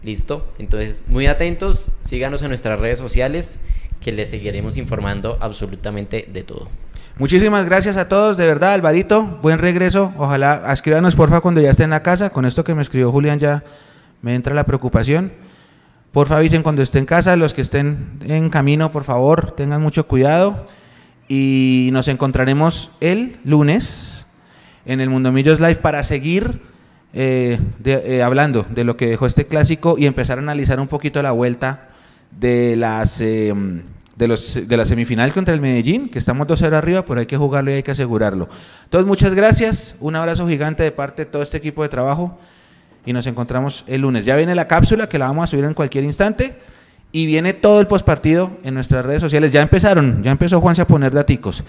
[0.01, 0.47] ¿Listo?
[0.57, 3.59] Entonces, muy atentos, síganos en nuestras redes sociales,
[3.99, 6.69] que les seguiremos informando absolutamente de todo.
[7.17, 10.13] Muchísimas gracias a todos, de verdad, Alvarito, buen regreso.
[10.17, 12.29] Ojalá escríbanos porfa cuando ya esté en la casa.
[12.31, 13.63] Con esto que me escribió Julián ya
[14.21, 15.33] me entra la preocupación.
[16.13, 20.07] Porfa avisen cuando esté en casa, los que estén en camino, por favor, tengan mucho
[20.07, 20.65] cuidado.
[21.27, 24.20] Y nos encontraremos el lunes
[24.85, 26.61] en el Mundo Millos Live para seguir
[27.13, 31.21] eh, eh, hablando de lo que dejó este clásico y empezar a analizar un poquito
[31.21, 31.89] la vuelta
[32.31, 33.53] de las eh,
[34.15, 37.37] de los de la semifinal contra el Medellín, que estamos 2-0 arriba, pero hay que
[37.37, 38.47] jugarlo y hay que asegurarlo.
[38.83, 42.37] Entonces, muchas gracias, un abrazo gigante de parte de todo este equipo de trabajo
[43.05, 44.25] y nos encontramos el lunes.
[44.25, 46.55] Ya viene la cápsula que la vamos a subir en cualquier instante
[47.11, 49.51] y viene todo el postpartido en nuestras redes sociales.
[49.51, 51.63] Ya empezaron, ya empezó Juanse a poner daticos.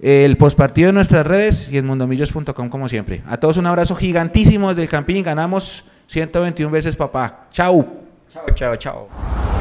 [0.00, 3.22] El postpartido en nuestras redes y en mundomillos.com como siempre.
[3.26, 5.22] A todos un abrazo gigantísimo desde el Campín.
[5.22, 7.46] Ganamos 121 veces, papá.
[7.50, 7.86] Chau.
[8.32, 9.55] Chao, chao, chao.